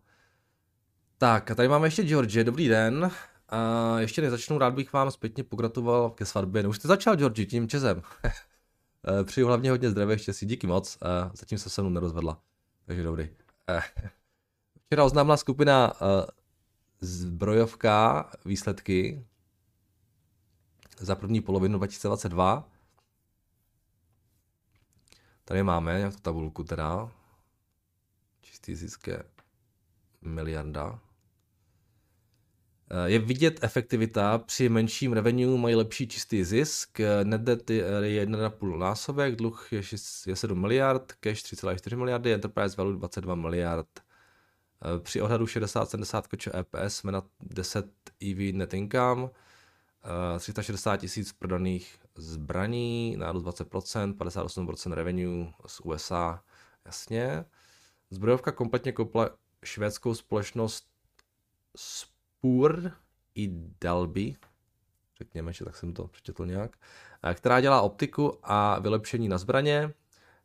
Tak 1.17 1.51
a 1.51 1.55
tady 1.55 1.67
máme 1.67 1.87
ještě 1.87 2.03
George, 2.03 2.43
dobrý 2.43 2.67
den. 2.67 3.11
A 3.51 3.99
ještě 3.99 4.21
než 4.21 4.31
začnu, 4.31 4.57
rád 4.57 4.73
bych 4.73 4.93
vám 4.93 5.11
zpětně 5.11 5.43
pogratuloval 5.43 6.09
ke 6.09 6.25
svatbě. 6.25 6.63
No 6.63 6.69
už 6.69 6.77
jste 6.77 6.87
začal, 6.87 7.15
George, 7.15 7.45
tím 7.49 7.67
čezem. 7.67 8.01
Eh, 9.07 9.23
přeju 9.23 9.47
hlavně 9.47 9.71
hodně 9.71 9.89
zdraví, 9.89 10.17
štěstí, 10.17 10.45
díky 10.45 10.67
moc. 10.67 10.97
A 11.01 11.31
zatím 11.33 11.57
se 11.57 11.69
se 11.69 11.81
mnou 11.81 11.89
nerozvedla, 11.89 12.41
takže 12.85 13.03
dobrý. 13.03 13.29
Eh, 13.69 13.81
včera 14.85 15.03
oznámila 15.03 15.37
skupina 15.37 15.93
eh, 15.95 16.25
zbrojovka 17.01 18.29
výsledky 18.45 19.25
za 20.99 21.15
první 21.15 21.41
polovinu 21.41 21.77
2022. 21.77 22.69
Tady 25.45 25.63
máme 25.63 25.97
nějakou 25.97 26.17
tabulku 26.17 26.63
teda. 26.63 27.11
Čistý 28.41 28.75
zisk 28.75 29.07
je 29.07 29.23
miliarda. 30.21 30.99
Je 33.05 33.19
vidět 33.19 33.59
efektivita, 33.63 34.37
při 34.37 34.69
menším 34.69 35.13
revenue 35.13 35.57
mají 35.57 35.75
lepší 35.75 36.07
čistý 36.07 36.43
zisk, 36.43 36.99
net 37.23 37.41
debt 37.41 37.69
je 37.69 38.25
1,5 38.25 38.77
násobek, 38.77 39.35
dluh 39.35 39.73
je, 39.73 39.83
6, 39.83 40.27
je 40.27 40.35
7 40.35 40.61
miliard, 40.61 41.13
cash 41.19 41.43
3,4 41.43 41.97
miliardy, 41.97 42.33
enterprise 42.33 42.75
value 42.77 42.97
22 42.97 43.35
miliard. 43.35 43.87
Při 44.99 45.21
odhadu 45.21 45.45
60-70 45.45 46.23
koče 46.29 46.51
EPS 46.59 46.95
jsme 46.95 47.11
na 47.11 47.23
10 47.41 47.85
EV 48.31 48.53
net 48.53 48.73
income, 48.73 49.29
360 50.39 50.97
tisíc 50.97 51.33
prodaných 51.33 51.97
zbraní, 52.15 53.15
nárůst 53.17 53.43
20%, 53.43 54.13
58% 54.13 54.93
revenue 54.93 55.51
z 55.65 55.79
USA, 55.79 56.43
jasně. 56.85 57.45
Zbrojovka 58.09 58.51
kompletně 58.51 58.91
koupila 58.91 59.29
švédskou 59.63 60.13
společnost 60.13 60.85
Spur 62.41 62.91
i 63.35 63.49
Dalby, 63.81 64.35
řekněme, 65.17 65.53
že 65.53 65.65
tak 65.65 65.75
jsem 65.75 65.93
to 65.93 66.07
přečetl 66.07 66.45
nějak, 66.45 66.77
která 67.33 67.61
dělá 67.61 67.81
optiku 67.81 68.37
a 68.43 68.79
vylepšení 68.79 69.27
na 69.27 69.37
zbraně. 69.37 69.93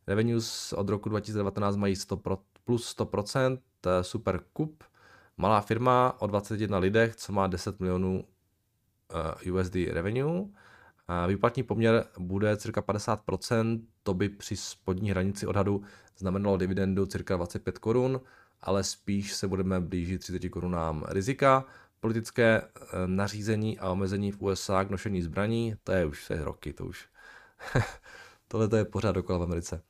Revenues 0.07 0.73
od 0.73 0.89
roku 0.89 1.09
2019 1.09 1.75
mají 1.75 1.95
100 1.95 2.17
pro, 2.17 2.37
plus 2.65 2.97
100%, 2.97 3.59
super 4.01 4.39
kup, 4.53 4.83
malá 5.37 5.61
firma 5.61 6.21
o 6.21 6.27
21 6.27 6.77
lidech, 6.77 7.15
co 7.15 7.33
má 7.33 7.47
10 7.47 7.79
milionů 7.79 8.23
eh, 9.45 9.51
USD 9.51 9.75
revenue. 9.75 10.45
Výplatní 11.27 11.63
poměr 11.63 12.05
bude 12.19 12.57
cirka 12.57 12.81
50%, 12.81 13.81
to 14.03 14.13
by 14.13 14.29
při 14.29 14.57
spodní 14.57 15.09
hranici 15.09 15.47
odhadu 15.47 15.81
znamenalo 16.17 16.57
dividendu 16.57 17.05
cirka 17.05 17.35
25 17.35 17.77
korun, 17.77 18.21
ale 18.61 18.83
spíš 18.83 19.33
se 19.33 19.47
budeme 19.47 19.79
blížit 19.79 20.21
30 20.21 20.49
korunám 20.49 21.05
rizika. 21.07 21.65
Politické 22.07 22.61
eh, 22.61 22.87
nařízení 23.05 23.79
a 23.79 23.89
omezení 23.89 24.31
v 24.31 24.41
USA 24.41 24.83
k 24.83 24.89
nošení 24.89 25.21
zbraní, 25.21 25.75
to 25.83 25.91
je 25.91 26.05
už 26.05 26.25
se 26.25 26.43
roky, 26.43 26.73
to 26.73 26.85
už. 26.85 27.07
Tohle 28.47 28.67
to 28.67 28.75
je 28.75 28.85
pořád 28.85 29.11
dokola 29.11 29.39
v 29.39 29.43
Americe. 29.43 29.81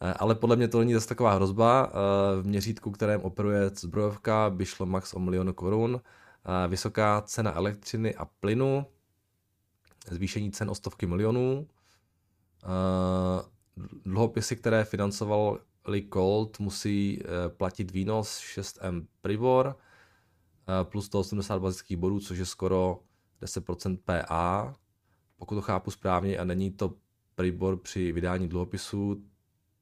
Eh, 0.00 0.14
ale 0.18 0.34
podle 0.34 0.56
mě 0.56 0.68
to 0.68 0.78
není 0.78 0.94
zase 0.94 1.08
taková 1.08 1.34
hrozba. 1.34 1.92
Eh, 1.92 2.42
v 2.42 2.46
měřítku, 2.46 2.90
kterém 2.90 3.20
operuje 3.20 3.68
zbrojovka, 3.68 4.50
by 4.50 4.66
šlo 4.66 4.86
max 4.86 5.14
o 5.14 5.18
milion 5.18 5.54
korun. 5.54 6.00
Vysoká 6.68 7.20
cena 7.20 7.56
elektřiny 7.56 8.14
a 8.14 8.24
plynu, 8.24 8.86
zvýšení 10.10 10.50
cen 10.50 10.70
o 10.70 10.74
stovky 10.74 11.06
milionů. 11.06 11.68
Dluhopisy, 14.04 14.56
které 14.56 14.84
financoval 14.84 15.58
Lee 15.84 16.08
Colt 16.12 16.60
musí 16.60 17.22
platit 17.56 17.90
výnos 17.90 18.40
6M 18.40 19.06
Privor 19.22 19.76
plus 20.84 21.06
180 21.06 21.58
bazických 21.58 21.96
bodů, 21.96 22.20
což 22.20 22.38
je 22.38 22.46
skoro 22.46 22.98
10% 23.42 23.98
PA. 24.04 24.74
Pokud 25.36 25.54
to 25.54 25.62
chápu 25.62 25.90
správně 25.90 26.38
a 26.38 26.44
není 26.44 26.70
to 26.70 26.94
Pribor 27.34 27.76
při 27.76 28.12
vydání 28.12 28.48
dluhopisů, 28.48 29.22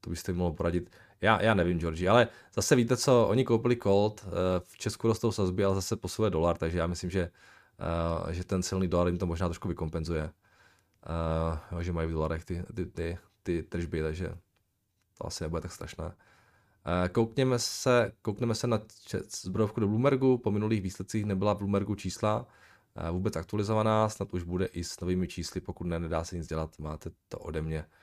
to 0.01 0.11
byste 0.11 0.33
mohl 0.33 0.53
poradit. 0.53 0.91
Já, 1.21 1.43
já 1.43 1.55
nevím, 1.55 1.79
Georgi, 1.79 2.09
ale 2.09 2.29
zase 2.55 2.77
víte 2.77 2.97
co, 2.97 3.27
oni 3.29 3.45
koupili 3.45 3.77
Colt, 3.77 4.27
eh, 4.27 4.31
v 4.65 4.79
Česku 4.79 5.09
rostou 5.09 5.33
sazby, 5.33 5.65
ale 5.65 5.75
zase 5.75 5.97
posiluje 5.97 6.31
dolar, 6.31 6.59
takže 6.59 6.79
já 6.79 6.87
myslím, 6.87 7.11
že, 7.11 7.31
že 8.31 8.45
ten 8.45 8.63
silný 8.63 8.89
dolar 8.89 9.07
jim 9.07 9.19
to 9.19 9.27
možná 9.27 9.49
trošku 9.49 9.69
vykompenzuje. 9.69 10.31
že 11.81 11.93
mají 11.93 12.09
v 12.09 12.13
dolarech 12.13 12.45
ty, 12.45 12.65
ty, 12.75 12.87
ty, 12.87 13.19
ty 13.43 13.63
tržby, 13.63 14.03
takže 14.03 14.35
to 15.19 15.27
asi 15.27 15.45
nebude 15.45 15.63
tak 15.63 15.73
strašné. 15.73 16.13
Eh, 16.89 17.09
koukněme 17.09 17.59
se, 17.59 18.13
koukneme 18.23 18.55
se 18.55 18.67
na 18.67 18.81
zbrojovku 19.43 19.81
do 19.81 19.89
Bloombergu, 19.89 20.39
po 20.39 20.51
minulých 20.51 20.83
výsledcích 20.83 21.25
nebyla 21.25 21.55
v 21.55 21.59
Bloombergu 21.59 21.95
čísla 21.95 22.47
eh, 22.97 23.11
vůbec 23.11 23.37
aktualizovaná, 23.37 24.09
snad 24.09 24.35
už 24.35 24.43
bude 24.43 24.67
i 24.67 24.85
s 24.85 25.01
novými 25.01 25.29
čísly, 25.29 25.61
pokud 25.61 25.85
ne, 25.85 25.99
nedá 25.99 26.25
se 26.25 26.37
nic 26.37 26.47
dělat, 26.47 26.79
máte 26.79 27.11
to 27.29 27.39
ode 27.39 27.63
mě. 27.63 27.85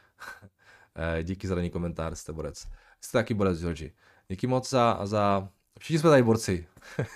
Eh, 0.98 1.24
díky 1.24 1.48
za 1.48 1.56
daný 1.56 1.69
komentář, 1.69 2.17
jste 2.17 2.34
borec. 2.34 2.67
Jste 3.02 3.17
taky 3.17 3.34
borec, 3.34 3.60
Georgi. 3.60 3.93
Díky 4.30 4.48
moc 4.48 4.69
za, 4.69 5.00
za... 5.04 5.50
všichni 5.80 6.00
jsme 6.00 6.10
tady 6.10 6.24
borci. 6.24 6.67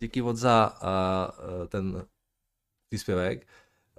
Díky 0.00 0.22
moc 0.22 0.36
za 0.36 0.78
uh, 0.82 1.66
ten 1.66 2.06
příspěvek. 2.88 3.46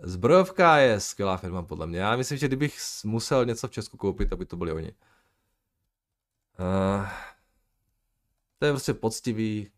Zbrojovka 0.02 0.78
je 0.78 1.00
skvělá 1.00 1.38
firma 1.38 1.64
podle 1.64 1.88
mě. 1.88 2.00
Já 2.00 2.16
myslím, 2.16 2.38
že 2.38 2.48
kdybych 2.48 2.78
musel 3.06 3.46
něco 3.46 3.68
v 3.68 3.72
Česku 3.72 3.98
koupit, 3.98 4.34
aby 4.34 4.46
to 4.46 4.58
byli 4.58 4.72
oni. 4.72 4.92
Uh, 6.60 7.08
to 8.58 8.66
je 8.66 8.72
prostě 8.72 8.94
poctivý, 8.94 9.72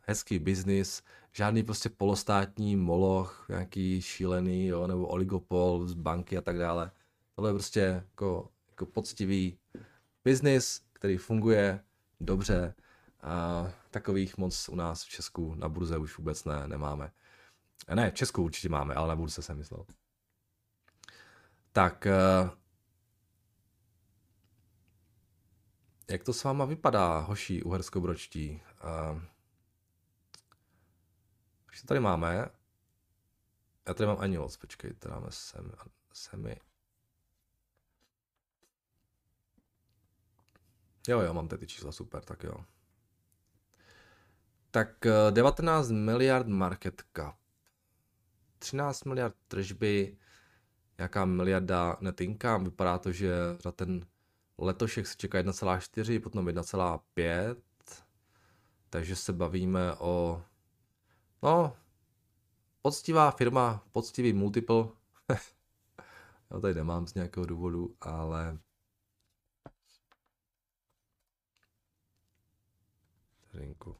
hezký 0.00 0.38
biznis, 0.38 1.02
žádný 1.32 1.62
prostě 1.62 1.88
polostátní 1.88 2.76
moloch, 2.76 3.46
nějaký 3.48 4.02
šílený, 4.02 4.66
jo, 4.66 4.86
nebo 4.86 5.06
oligopol 5.06 5.86
z 5.86 5.94
banky 5.94 6.38
a 6.38 6.40
tak 6.40 6.58
dále. 6.58 6.90
Tohle 7.34 7.50
je 7.50 7.54
prostě 7.54 7.80
jako, 7.80 8.50
jako 8.68 8.86
poctivý 8.86 9.58
biznis, 10.24 10.82
který 10.92 11.16
funguje 11.16 11.84
dobře. 12.20 12.74
A 13.20 13.66
takových 13.90 14.38
moc 14.38 14.68
u 14.68 14.74
nás 14.74 15.04
v 15.04 15.08
Česku 15.08 15.54
na 15.54 15.68
burze 15.68 15.98
už 15.98 16.18
vůbec 16.18 16.44
ne, 16.44 16.68
nemáme. 16.68 17.12
Ne, 17.94 18.10
v 18.10 18.14
Česku 18.14 18.42
určitě 18.42 18.68
máme, 18.68 18.94
ale 18.94 19.08
na 19.08 19.16
burze 19.16 19.42
jsem 19.42 19.56
myslel. 19.56 19.86
Tak, 21.72 22.06
uh, 22.06 22.50
jak 26.10 26.24
to 26.24 26.32
s 26.32 26.44
váma 26.44 26.64
vypadá, 26.64 27.18
hoší 27.18 27.62
uherskobročtí? 27.62 28.62
Uh, 28.84 29.22
co 31.80 31.86
tady 31.86 32.00
máme? 32.00 32.48
Já 33.86 33.94
tady 33.94 34.06
mám 34.06 34.16
ani 34.20 34.38
moc, 34.38 34.56
počkej, 34.56 34.94
tady 34.94 35.14
máme 35.14 35.26
semi, 35.30 35.72
semi. 36.12 36.56
Jo, 41.08 41.20
jo, 41.20 41.34
mám 41.34 41.48
tady 41.48 41.60
ty 41.60 41.66
čísla, 41.66 41.92
super, 41.92 42.24
tak 42.24 42.42
jo. 42.42 42.54
Tak 44.70 45.06
19 45.30 45.90
eh, 45.90 45.92
miliard 45.92 46.46
market 46.46 47.02
cap. 47.16 47.36
13 48.58 49.04
miliard 49.04 49.34
tržby, 49.48 50.16
nějaká 50.98 51.24
miliarda 51.24 51.96
net. 52.00 52.20
Vypadá 52.62 52.98
to, 52.98 53.12
že 53.12 53.34
za 53.62 53.72
ten 53.72 54.06
letošek 54.58 55.06
se 55.06 55.16
čeká 55.16 55.42
1,4, 55.42 56.20
potom 56.20 56.46
1,5. 56.46 57.56
Takže 58.90 59.16
se 59.16 59.32
bavíme 59.32 59.94
o, 59.94 60.42
no, 61.42 61.76
poctivá 62.82 63.30
firma, 63.30 63.84
poctivý 63.92 64.32
multiple. 64.32 64.84
Já 66.50 66.60
tady 66.60 66.74
nemám 66.74 67.06
z 67.06 67.14
nějakého 67.14 67.46
důvodu, 67.46 67.96
ale 68.00 68.58
Vteřinku. 73.54 73.96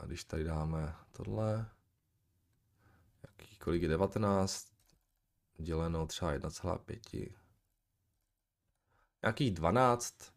A 0.00 0.06
když 0.06 0.24
tady 0.24 0.44
dáme 0.44 0.94
tohle, 1.12 1.70
jaký, 3.22 3.56
kolik 3.56 3.82
je 3.82 3.88
19, 3.88 4.72
děleno 5.58 6.06
třeba 6.06 6.34
1,5, 6.34 7.34
nějakých 9.22 9.50
12, 9.50 10.32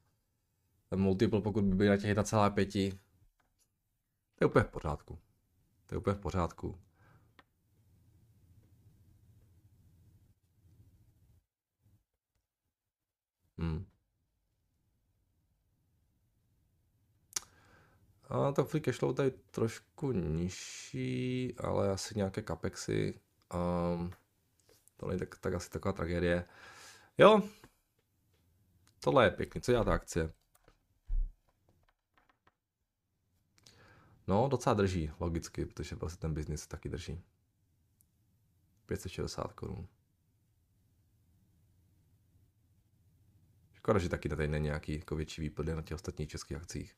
ten 0.90 1.00
multiple, 1.00 1.42
pokud 1.42 1.64
by 1.64 1.76
byl 1.76 1.90
na 1.90 1.98
těch 1.98 2.18
1,5, 2.18 2.98
to 4.36 4.44
je 4.44 4.48
úplně 4.48 4.64
v 4.64 4.70
pořádku. 4.70 5.20
To 5.86 5.96
je 5.96 6.00
úplně 6.00 6.14
v 6.14 6.20
pořádku. 6.20 6.80
Hmm. 13.58 13.86
A 18.30 18.52
tak 18.52 18.68
free 18.68 18.82
cashflow 18.82 19.16
tady 19.16 19.32
trošku 19.32 20.12
nižší, 20.12 21.56
ale 21.58 21.92
asi 21.92 22.18
nějaké 22.18 22.44
capexy. 22.44 23.20
Um, 23.54 24.12
to 24.98 25.08
není 25.08 25.20
tak, 25.20 25.38
tak 25.40 25.54
asi 25.54 25.70
taková 25.70 25.94
tragédie. 25.94 26.46
Jo, 27.18 27.42
tohle 29.06 29.26
je 29.26 29.32
pěkný. 29.32 29.62
Co 29.62 29.72
dělá 29.72 29.84
ta 29.84 29.94
akcie? 29.94 30.34
No, 34.28 34.48
docela 34.48 34.74
drží, 34.74 35.12
logicky, 35.20 35.66
protože 35.66 35.96
vlastně 35.96 36.20
ten 36.20 36.34
biznis 36.34 36.68
taky 36.68 36.90
drží. 36.90 37.24
560 38.86 39.54
korun. 39.54 39.88
Škoda, 43.74 44.00
že 44.00 44.10
taky 44.10 44.30
tady 44.30 44.48
není 44.48 44.64
nějaký 44.64 45.00
jako 45.00 45.16
větší 45.16 45.42
výplny 45.42 45.76
na 45.76 45.82
těch 45.82 45.96
ostatních 45.96 46.30
českých 46.30 46.58
akcích. 46.58 46.98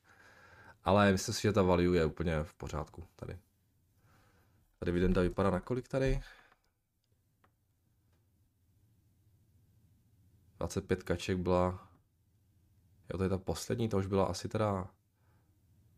Ale 0.84 1.12
myslím 1.12 1.34
si, 1.34 1.42
že 1.42 1.52
ta 1.52 1.62
value 1.62 1.98
je 1.98 2.04
úplně 2.04 2.44
v 2.44 2.54
pořádku 2.54 3.08
tady. 3.16 3.38
Ta 4.78 4.86
dividenda 4.86 5.22
vypadá 5.22 5.50
na 5.50 5.60
kolik 5.60 5.88
tady? 5.88 6.20
25 10.58 11.02
kaček 11.02 11.38
byla... 11.38 11.87
Jo, 13.10 13.18
to 13.18 13.22
je 13.22 13.28
ta 13.28 13.38
poslední, 13.38 13.88
to 13.88 13.98
už 13.98 14.06
byla 14.06 14.24
asi 14.24 14.48
teda 14.48 14.90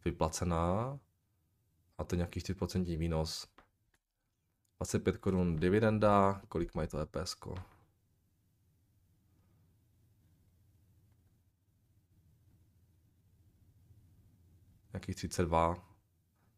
vyplacená. 0.04 0.98
A 1.98 2.04
to 2.04 2.16
nějaký 2.16 2.40
4% 2.40 2.98
výnos. 2.98 3.46
25 4.78 5.16
korun 5.16 5.56
dividenda, 5.56 6.42
kolik 6.48 6.74
mají 6.74 6.88
to 6.88 6.98
EPS? 6.98 7.36
-ko? 7.36 7.62
nějakých 14.92 15.16
32. 15.16 15.74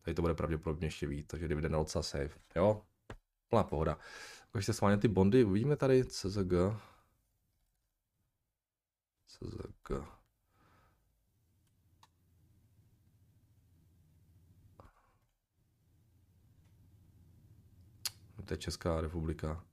Tady 0.03 0.15
to 0.15 0.23
bude 0.23 0.35
pravděpodobně 0.35 0.87
ještě 0.87 1.07
víc, 1.07 1.27
takže 1.27 1.49
dividenda 1.49 1.79
docela 1.79 2.03
safe. 2.03 2.41
Jo, 2.57 2.83
plná 3.49 3.65
pohoda. 3.65 3.99
Když 4.53 4.67
se 4.67 4.99
ty 5.01 5.09
bondy, 5.09 5.45
uvidíme 5.45 5.77
tady 5.77 6.05
CZG. 6.05 6.53
CZG. 9.27 10.22
To 18.45 18.55
je 18.55 18.59
Česká 18.59 19.01
republika. 19.01 19.65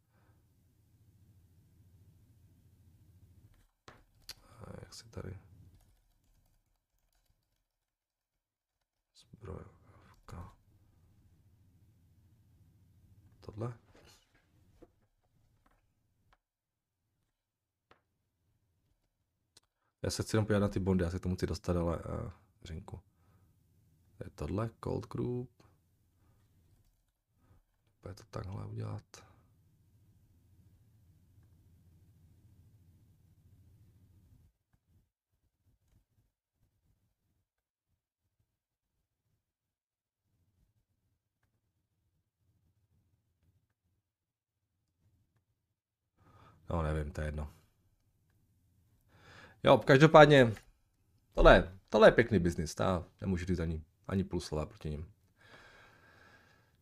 A 4.60 4.80
jak 4.82 4.94
si 4.94 5.10
tady... 5.10 5.40
Zbrojovka. 9.16 10.56
Tohle? 13.42 13.78
Já 20.02 20.10
se 20.10 20.24
chci 20.24 20.36
jenom 20.36 20.46
podívat 20.46 20.60
na 20.60 20.68
ty 20.68 20.80
bondy, 20.80 21.04
já 21.04 21.10
se 21.10 21.20
k 21.20 21.24
tomu 21.24 21.36
chci 21.36 21.48
dostat, 21.48 21.78
ale 21.78 21.98
uh, 21.98 22.32
řinku. 22.64 23.02
Je 24.24 24.30
tohle, 24.30 24.70
Cold 24.84 25.08
Group. 25.08 25.69
Bude 28.02 28.14
to 28.14 28.24
takhle 28.30 28.66
udělat. 28.66 29.30
No 46.70 46.84
nevím, 46.84 47.12
to 47.12 47.22
je 47.22 47.28
jedno. 47.28 47.54
Jo, 49.64 49.78
každopádně, 49.78 50.54
tohle, 51.34 51.80
tohle 51.90 52.08
je 52.08 52.12
pěkný 52.12 52.40
biznis, 52.40 52.76
ta 52.76 53.04
nemůžu 53.22 53.46
říct 53.46 53.60
ani, 53.60 53.84
ani 54.08 54.24
půl 54.24 54.40
slova 54.40 54.66
proti 54.66 54.90
ním. 54.90 55.19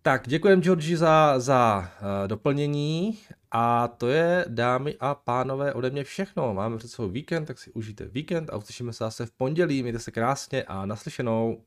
Tak, 0.07 0.27
děkujem 0.27 0.61
Georgi 0.61 0.97
za, 0.97 1.39
za 1.39 1.91
uh, 2.01 2.27
doplnění 2.27 3.19
a 3.51 3.87
to 3.87 4.07
je, 4.07 4.45
dámy 4.47 4.95
a 4.99 5.15
pánové, 5.15 5.73
ode 5.73 5.89
mě 5.89 6.03
všechno. 6.03 6.53
Máme 6.53 6.77
před 6.77 6.87
sebou 6.87 7.09
víkend, 7.09 7.45
tak 7.45 7.59
si 7.59 7.71
užijte 7.71 8.05
víkend 8.05 8.49
a 8.49 8.57
uslyšíme 8.57 8.93
se 8.93 9.03
zase 9.03 9.25
v 9.25 9.31
pondělí. 9.31 9.81
Mějte 9.81 9.99
se 9.99 10.11
krásně 10.11 10.63
a 10.63 10.85
naslyšenou. 10.85 11.61